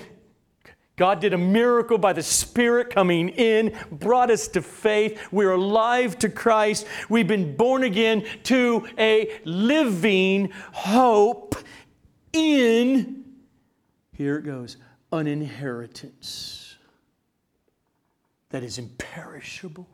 God 0.97 1.21
did 1.21 1.35
a 1.35 1.39
miracle 1.39 1.99
by 1.99 2.15
the 2.15 2.23
Spirit 2.23 2.89
coming 2.89 3.29
in, 3.29 3.77
brought 3.93 4.31
us 4.31 4.49
to 4.49 4.63
faith. 4.63 5.21
We're 5.31 5.53
alive 5.53 6.19
to 6.21 6.31
Christ. 6.31 6.87
We've 7.11 7.29
been 7.29 7.55
born 7.55 7.83
again 7.83 8.25
to 8.45 8.89
a 8.99 9.39
living 9.45 10.53
hope 10.73 11.55
in, 12.33 13.25
here 14.13 14.39
it 14.39 14.47
goes, 14.47 14.79
an 15.13 15.27
inheritance 15.27 16.66
that 18.57 18.65
is 18.65 18.79
imperishable, 18.79 19.87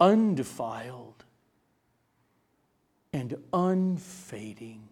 undefiled, 0.00 1.22
and 3.12 3.36
unfading, 3.52 4.88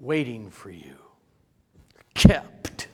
waiting 0.00 0.50
for 0.50 0.72
you, 0.72 0.96
kept 2.14 2.88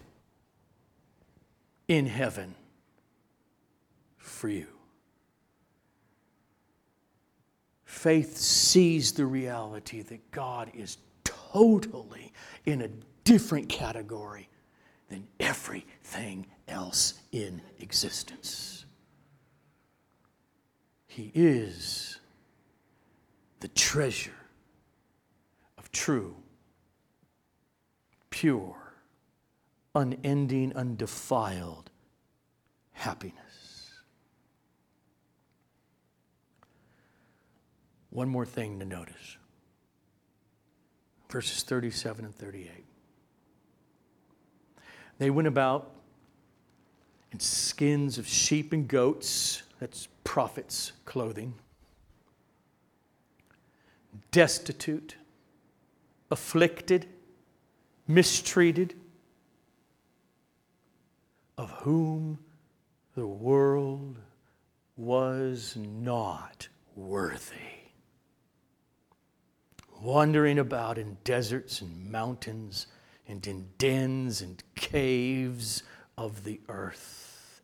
in 1.88 2.04
heaven 2.04 2.54
for 4.18 4.50
you. 4.50 4.66
Faith 7.86 8.36
sees 8.36 9.12
the 9.12 9.24
reality 9.24 10.02
that 10.02 10.30
God 10.32 10.70
is 10.74 10.98
totally 11.24 12.34
in 12.66 12.82
a 12.82 12.90
different 13.24 13.70
category 13.70 14.50
than 15.10 15.26
everything 15.38 16.46
else 16.66 17.14
in 17.32 17.60
existence. 17.80 18.86
He 21.06 21.30
is 21.34 22.18
the 23.58 23.68
treasure 23.68 24.30
of 25.76 25.90
true, 25.92 26.36
pure, 28.30 28.94
unending, 29.94 30.74
undefiled 30.74 31.90
happiness. 32.92 33.34
One 38.10 38.28
more 38.28 38.46
thing 38.46 38.78
to 38.78 38.84
notice 38.84 39.36
verses 41.28 41.62
37 41.62 42.24
and 42.24 42.34
38. 42.34 42.84
They 45.20 45.28
went 45.28 45.48
about 45.48 45.90
in 47.30 47.40
skins 47.40 48.16
of 48.16 48.26
sheep 48.26 48.72
and 48.72 48.88
goats, 48.88 49.62
that's 49.78 50.08
prophets' 50.24 50.92
clothing, 51.04 51.52
destitute, 54.30 55.16
afflicted, 56.30 57.06
mistreated, 58.08 58.94
of 61.58 61.70
whom 61.82 62.38
the 63.14 63.26
world 63.26 64.16
was 64.96 65.76
not 65.76 66.66
worthy. 66.96 67.82
Wandering 70.00 70.58
about 70.58 70.96
in 70.96 71.18
deserts 71.24 71.82
and 71.82 72.10
mountains 72.10 72.86
and 73.30 73.46
in 73.46 73.68
dens 73.78 74.42
and 74.42 74.62
caves 74.74 75.82
of 76.18 76.44
the 76.44 76.60
earth, 76.68 77.62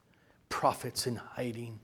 prophets 0.48 1.06
in 1.06 1.16
hiding. 1.16 1.80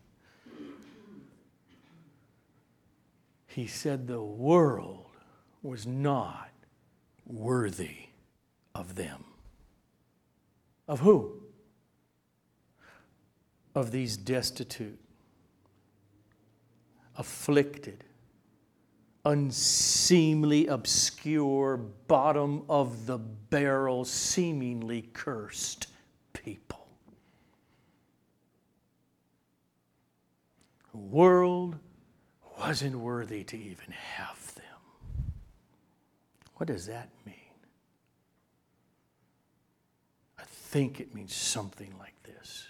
He 3.46 3.66
said 3.66 4.06
the 4.06 4.22
world 4.22 5.10
was 5.62 5.86
not 5.86 6.50
worthy 7.26 8.06
of 8.74 8.94
them. 8.94 9.24
Of 10.88 11.00
who? 11.00 11.42
of 13.74 13.90
these 13.90 14.16
destitute, 14.16 14.98
afflicted, 17.16 18.04
unseemly, 19.24 20.66
obscure, 20.66 21.76
bottom 21.76 22.64
of 22.68 23.06
the 23.06 23.18
barrel, 23.18 24.04
seemingly 24.04 25.02
cursed 25.12 25.86
people. 26.32 26.86
The 30.92 30.98
world 30.98 31.76
wasn't 32.58 32.96
worthy 32.96 33.44
to 33.44 33.56
even 33.56 33.92
have 33.92 34.54
them. 34.54 34.64
What 36.56 36.66
does 36.66 36.86
that 36.86 37.08
mean? 37.24 37.34
I 40.38 40.44
think 40.44 41.00
it 41.00 41.14
means 41.14 41.34
something 41.34 41.94
like 41.98 42.14
this. 42.24 42.66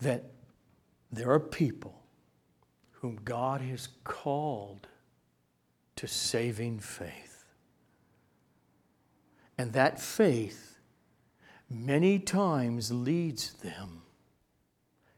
that 0.00 0.24
there 1.10 1.30
are 1.30 1.40
people 1.40 1.97
whom 3.00 3.20
God 3.24 3.60
has 3.60 3.88
called 4.04 4.88
to 5.96 6.06
saving 6.06 6.80
faith. 6.80 7.44
And 9.56 9.72
that 9.72 10.00
faith 10.00 10.78
many 11.70 12.18
times 12.18 12.90
leads 12.90 13.52
them 13.54 14.02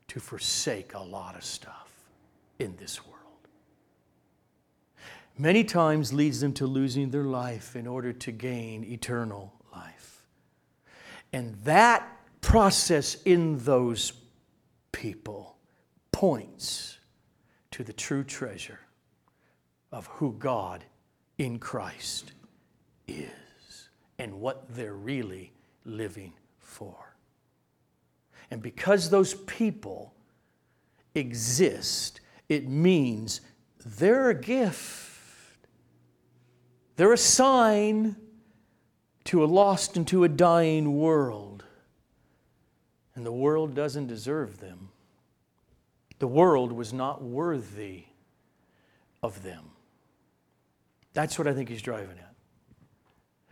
to 0.09 0.21
forsake 0.21 0.95
a 0.95 1.01
lot 1.01 1.37
of 1.37 1.45
stuff 1.45 1.91
in 2.59 2.77
this 2.77 3.07
world. 3.07 3.17
Many 5.39 5.65
times 5.65 6.13
leads 6.13 6.41
them 6.41 6.53
to 6.55 6.67
losing 6.67 7.11
their 7.11 7.25
life 7.25 7.77
in 7.77 7.87
order 7.87 8.13
to 8.13 8.33
gain 8.33 8.85
eternal 8.85 9.55
life. 9.73 10.23
And 11.33 11.55
that 11.65 12.07
process 12.43 13.15
in 13.25 13.59
those 13.59 14.13
people 14.93 15.57
points 16.13 16.99
to 17.73 17.85
the 17.85 17.93
true 17.93 18.25
treasure 18.25 18.81
of 19.93 20.07
who 20.07 20.33
God 20.39 20.85
in 21.39 21.59
Christ 21.59 22.33
is 23.09 23.89
and 24.19 24.41
what 24.41 24.75
they're 24.75 24.95
really 24.95 25.53
living 25.85 26.33
for. 26.59 27.17
And 28.51 28.63
because 28.63 29.11
those 29.11 29.35
people 29.35 30.15
exist, 31.15 32.21
it 32.49 32.69
means 32.69 33.41
they're 33.85 34.31
a 34.31 34.35
gift. 34.35 35.67
They're 36.97 37.13
a 37.13 37.19
sign 37.19 38.17
to 39.25 39.45
a 39.45 39.47
lost 39.47 39.97
and 39.97 40.07
to 40.09 40.25
a 40.25 40.29
dying 40.29 40.99
world. 40.99 41.65
And 43.15 43.25
the 43.25 43.33
world 43.33 43.75
doesn't 43.75 44.07
deserve 44.07 44.61
them. 44.61 44.91
The 46.21 46.29
world 46.29 46.71
was 46.71 46.93
not 46.93 47.23
worthy 47.23 48.05
of 49.23 49.43
them. 49.43 49.65
That's 51.15 51.39
what 51.39 51.49
I 51.49 51.55
think 51.55 51.69
he's 51.69 51.83
driving 51.83 52.19
at. 52.19 52.35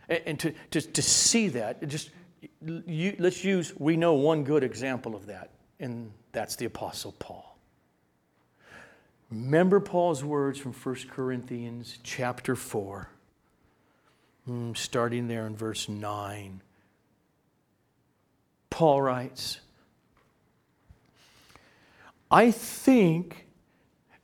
And, 0.07 0.21
and 0.25 0.39
to, 0.39 0.53
to, 0.71 0.81
to 0.81 1.01
see 1.01 1.49
that, 1.49 1.85
just 1.87 2.11
you, 2.61 3.15
let's 3.19 3.43
use, 3.43 3.73
we 3.77 3.97
know 3.97 4.13
one 4.13 4.43
good 4.43 4.63
example 4.63 5.15
of 5.15 5.25
that, 5.25 5.49
and 5.79 6.11
that's 6.31 6.55
the 6.55 6.65
Apostle 6.65 7.13
Paul. 7.19 7.57
Remember 9.31 9.79
Paul's 9.79 10.23
words 10.23 10.59
from 10.59 10.73
1 10.73 10.95
Corinthians 11.09 11.97
chapter 12.03 12.55
4, 12.55 13.09
hmm, 14.45 14.73
starting 14.73 15.27
there 15.27 15.45
in 15.47 15.55
verse 15.55 15.89
9. 15.89 16.61
Paul 18.69 19.01
writes, 19.01 19.59
I 22.31 22.51
think 22.51 23.47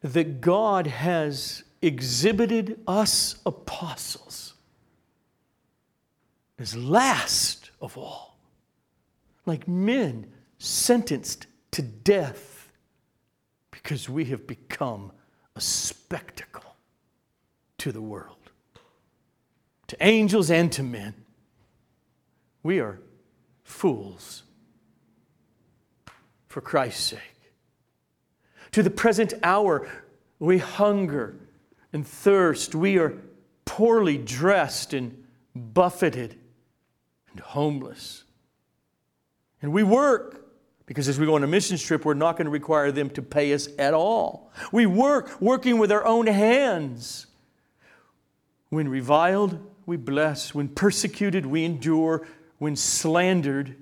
that 0.02 0.42
God 0.42 0.88
has 0.88 1.64
exhibited 1.82 2.80
us 2.88 3.42
apostles 3.46 4.54
as 6.58 6.76
last 6.76 7.72
of 7.82 7.98
all, 7.98 8.38
like 9.46 9.68
men 9.68 10.32
sentenced 10.58 11.48
to 11.72 11.82
death 11.82 12.72
because 13.72 14.08
we 14.08 14.26
have 14.26 14.48
become 14.48 15.12
a 15.56 15.62
spectacle 15.62 16.76
to 17.78 17.92
the 17.92 18.02
world, 18.02 18.52
to 19.88 19.98
angels 20.00 20.50
and 20.50 20.72
to 20.72 20.84
men. 20.84 21.14
We 22.64 22.80
are 22.80 23.00
fools 23.64 24.44
for 26.48 26.62
Christ's 26.62 27.04
sake. 27.04 27.35
To 28.76 28.84
the 28.84 28.90
present 28.90 29.34
hour, 29.42 29.88
we 30.38 30.58
hunger 30.58 31.38
and 31.94 32.06
thirst. 32.06 32.76
We 32.76 32.98
are 32.98 33.14
poorly 33.64 34.18
dressed 34.18 34.94
and 34.94 35.24
buffeted 35.56 36.38
and 37.32 37.40
homeless. 37.40 38.26
And 39.62 39.72
we 39.72 39.84
work 39.84 40.46
because 40.88 41.08
as 41.08 41.18
we 41.18 41.26
go 41.26 41.36
on 41.36 41.44
a 41.46 41.48
mission 41.48 41.78
trip, 41.78 42.04
we're 42.04 42.16
not 42.16 42.34
going 42.36 42.48
to 42.48 42.52
require 42.52 42.92
them 42.92 43.10
to 43.12 43.22
pay 43.22 43.54
us 43.54 43.70
at 43.80 43.94
all. 43.94 44.52
We 44.74 44.86
work, 44.86 45.40
working 45.40 45.78
with 45.78 45.90
our 45.90 46.06
own 46.06 46.28
hands. 46.28 47.28
When 48.68 48.90
reviled, 48.90 49.58
we 49.86 49.96
bless. 49.96 50.54
When 50.54 50.68
persecuted, 50.68 51.46
we 51.46 51.64
endure. 51.64 52.28
When 52.58 52.76
slandered, 52.76 53.78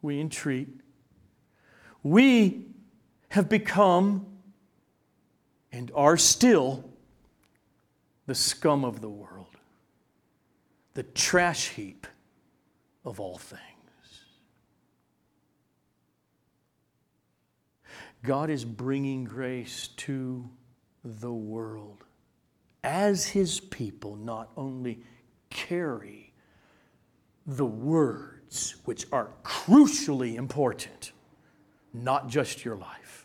we 0.00 0.20
entreat. 0.20 0.68
We 2.04 2.66
have 3.32 3.48
become 3.48 4.26
and 5.72 5.90
are 5.94 6.18
still 6.18 6.84
the 8.26 8.34
scum 8.34 8.84
of 8.84 9.00
the 9.00 9.08
world, 9.08 9.56
the 10.92 11.02
trash 11.02 11.70
heap 11.70 12.06
of 13.06 13.18
all 13.20 13.38
things. 13.38 13.62
God 18.22 18.50
is 18.50 18.66
bringing 18.66 19.24
grace 19.24 19.88
to 19.96 20.50
the 21.02 21.32
world 21.32 22.04
as 22.84 23.28
his 23.28 23.60
people 23.60 24.14
not 24.14 24.50
only 24.58 25.00
carry 25.48 26.34
the 27.46 27.64
words 27.64 28.74
which 28.84 29.06
are 29.10 29.30
crucially 29.42 30.34
important, 30.34 31.12
not 31.94 32.28
just 32.28 32.62
your 32.62 32.76
life, 32.76 33.21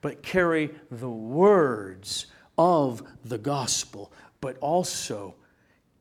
but 0.00 0.22
carry 0.22 0.70
the 0.90 1.10
words 1.10 2.26
of 2.56 3.02
the 3.24 3.38
gospel, 3.38 4.12
but 4.40 4.56
also 4.58 5.34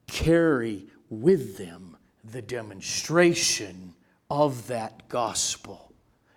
carry 0.08 0.88
with 1.10 1.58
them 1.58 1.97
the 2.24 2.41
demonstration 2.41 3.93
of 4.30 4.68
that 4.68 5.08
gospel 5.10 5.93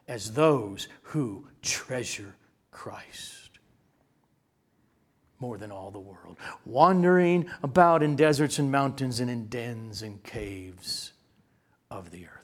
as 0.08 0.32
those 0.32 0.88
who 1.02 1.46
treasure 1.62 2.34
Christ 2.70 3.42
more 5.42 5.58
than 5.58 5.72
all 5.72 5.90
the 5.90 5.98
world, 5.98 6.38
wandering 6.64 7.50
about 7.64 8.00
in 8.02 8.14
deserts 8.14 8.60
and 8.60 8.70
mountains 8.70 9.18
and 9.18 9.28
in 9.28 9.48
dens 9.48 10.00
and 10.00 10.22
caves 10.22 11.12
of 11.90 12.12
the 12.12 12.24
earth. 12.26 12.41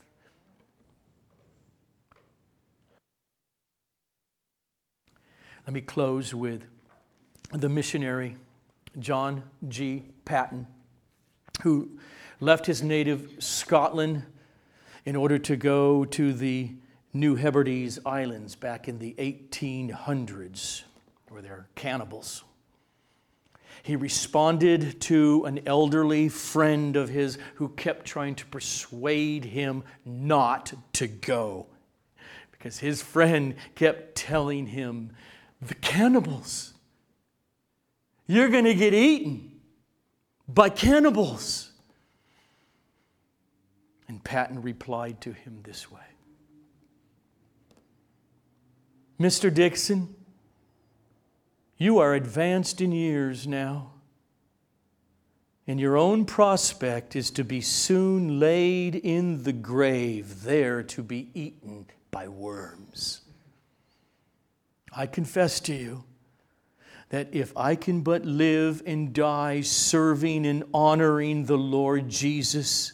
Let 5.69 5.75
me 5.75 5.81
close 5.83 6.33
with 6.33 6.63
the 7.53 7.69
missionary 7.69 8.37
John 8.99 9.43
G. 9.69 10.07
Paton, 10.25 10.67
who 11.61 11.91
left 12.41 12.65
his 12.65 12.83
native 12.83 13.35
Scotland 13.39 14.23
in 15.05 15.15
order 15.15 15.39
to 15.41 15.57
go 15.57 16.07
to 16.07 16.33
the 16.33 16.71
New 17.13 17.35
Hebrides 17.35 17.99
Islands 18.07 18.55
back 18.55 18.89
in 18.89 18.99
the 18.99 19.15
1800s, 19.19 20.85
where 21.29 21.43
they're 21.43 21.69
cannibals. 21.75 22.45
He 23.83 23.95
responded 23.95 25.03
to 25.03 25.45
an 25.45 25.61
elderly 25.67 26.31
friend 26.31 26.97
of 26.97 27.11
his 27.11 27.37
who 27.57 27.69
kept 27.69 28.07
trying 28.07 28.37
to 28.37 28.47
persuade 28.47 29.45
him 29.45 29.85
not 30.07 30.73
to 30.95 31.07
go 31.07 31.67
because 32.59 32.79
his 32.79 33.01
friend 33.01 33.55
kept 33.75 34.17
telling 34.17 34.67
him, 34.67 35.11
The 35.61 35.75
cannibals, 35.75 36.75
you're 38.27 38.49
going 38.49 38.65
to 38.65 38.75
get 38.75 38.95
eaten 38.95 39.61
by 40.47 40.69
cannibals. 40.69 41.73
And 44.07 44.23
Paton 44.23 44.63
replied 44.63 45.21
to 45.23 45.33
him 45.33 45.61
this 45.65 45.91
way 45.91 46.01
Mr. 49.21 49.53
Dickson, 49.53 50.15
you 51.77 51.99
are 51.99 52.15
advanced 52.15 52.81
in 52.81 52.93
years 52.93 53.47
now, 53.47 53.93
and 55.67 55.81
your 55.81 55.97
own 55.97 56.25
prospect 56.25 57.17
is 57.17 57.31
to 57.33 57.45
be 57.45 57.61
soon 57.61 58.39
laid 58.39 58.95
in 58.95 59.43
the 59.43 59.53
grave, 59.53 60.45
there 60.45 60.83
to 60.85 61.03
be 61.03 61.31
eaten 61.35 61.87
by 62.11 62.29
worms. 62.29 63.23
I 64.93 65.07
confess 65.07 65.61
to 65.61 65.75
you 65.75 66.05
that 67.11 67.29
if 67.33 67.57
I 67.57 67.75
can 67.75 68.03
but 68.03 68.25
live 68.25 68.83
and 68.87 69.13
die 69.13 69.63
serving 69.63 70.47
and 70.47 70.65
honoring 70.75 71.47
the 71.47 71.57
Lord 71.57 72.09
Jesus, 72.09 72.93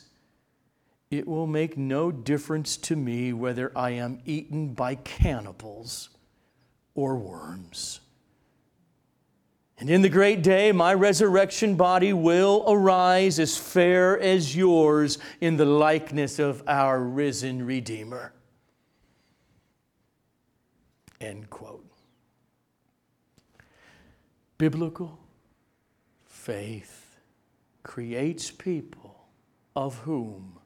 it 1.11 1.27
will 1.27 1.47
make 1.47 1.77
no 1.77 2.13
difference 2.13 2.77
to 2.79 2.97
me 2.97 3.33
whether 3.33 3.77
I 3.77 3.91
am 3.91 4.21
eaten 4.25 4.75
by 4.75 4.95
cannibals 4.97 6.11
or 6.95 7.17
worms. 7.17 8.01
And 9.79 9.91
in 9.91 10.03
the 10.03 10.09
great 10.09 10.43
day, 10.43 10.71
my 10.71 10.95
resurrection 10.95 11.75
body 11.75 12.13
will 12.13 12.65
arise 12.69 13.41
as 13.41 13.57
fair 13.57 14.19
as 14.21 14.55
yours 14.55 15.19
in 15.41 15.57
the 15.57 15.65
likeness 15.65 16.39
of 16.39 16.63
our 16.69 17.01
risen 17.01 17.67
Redeemer. 17.67 18.33
End 21.21 21.51
quote 21.51 21.74
biblical 24.65 25.19
faith 26.25 27.19
creates 27.83 28.51
people 28.51 29.27
of 29.77 29.99
whom 29.99 30.59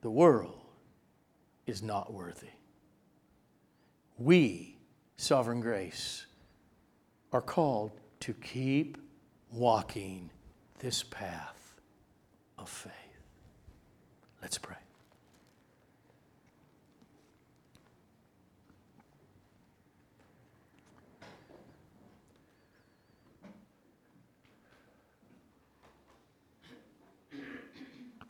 the 0.00 0.10
world 0.10 0.64
is 1.68 1.84
not 1.84 2.12
worthy. 2.12 2.56
We, 4.18 4.78
sovereign 5.16 5.60
grace, 5.60 6.26
are 7.32 7.40
called 7.40 7.92
to 8.18 8.34
keep 8.34 8.98
walking 9.52 10.30
this 10.80 11.04
path 11.04 11.76
of 12.58 12.68
faith. 12.68 12.92
Let's 14.42 14.58
pray. 14.58 14.85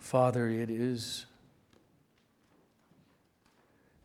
Father, 0.06 0.48
it 0.48 0.70
is 0.70 1.26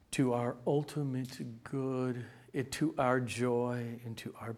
to 0.10 0.34
our 0.34 0.56
ultimate 0.66 1.64
good, 1.64 2.26
it 2.54 2.72
to 2.72 2.96
our 2.98 3.20
joy 3.20 4.00
and 4.04 4.18
to 4.18 4.34
our 4.42 4.54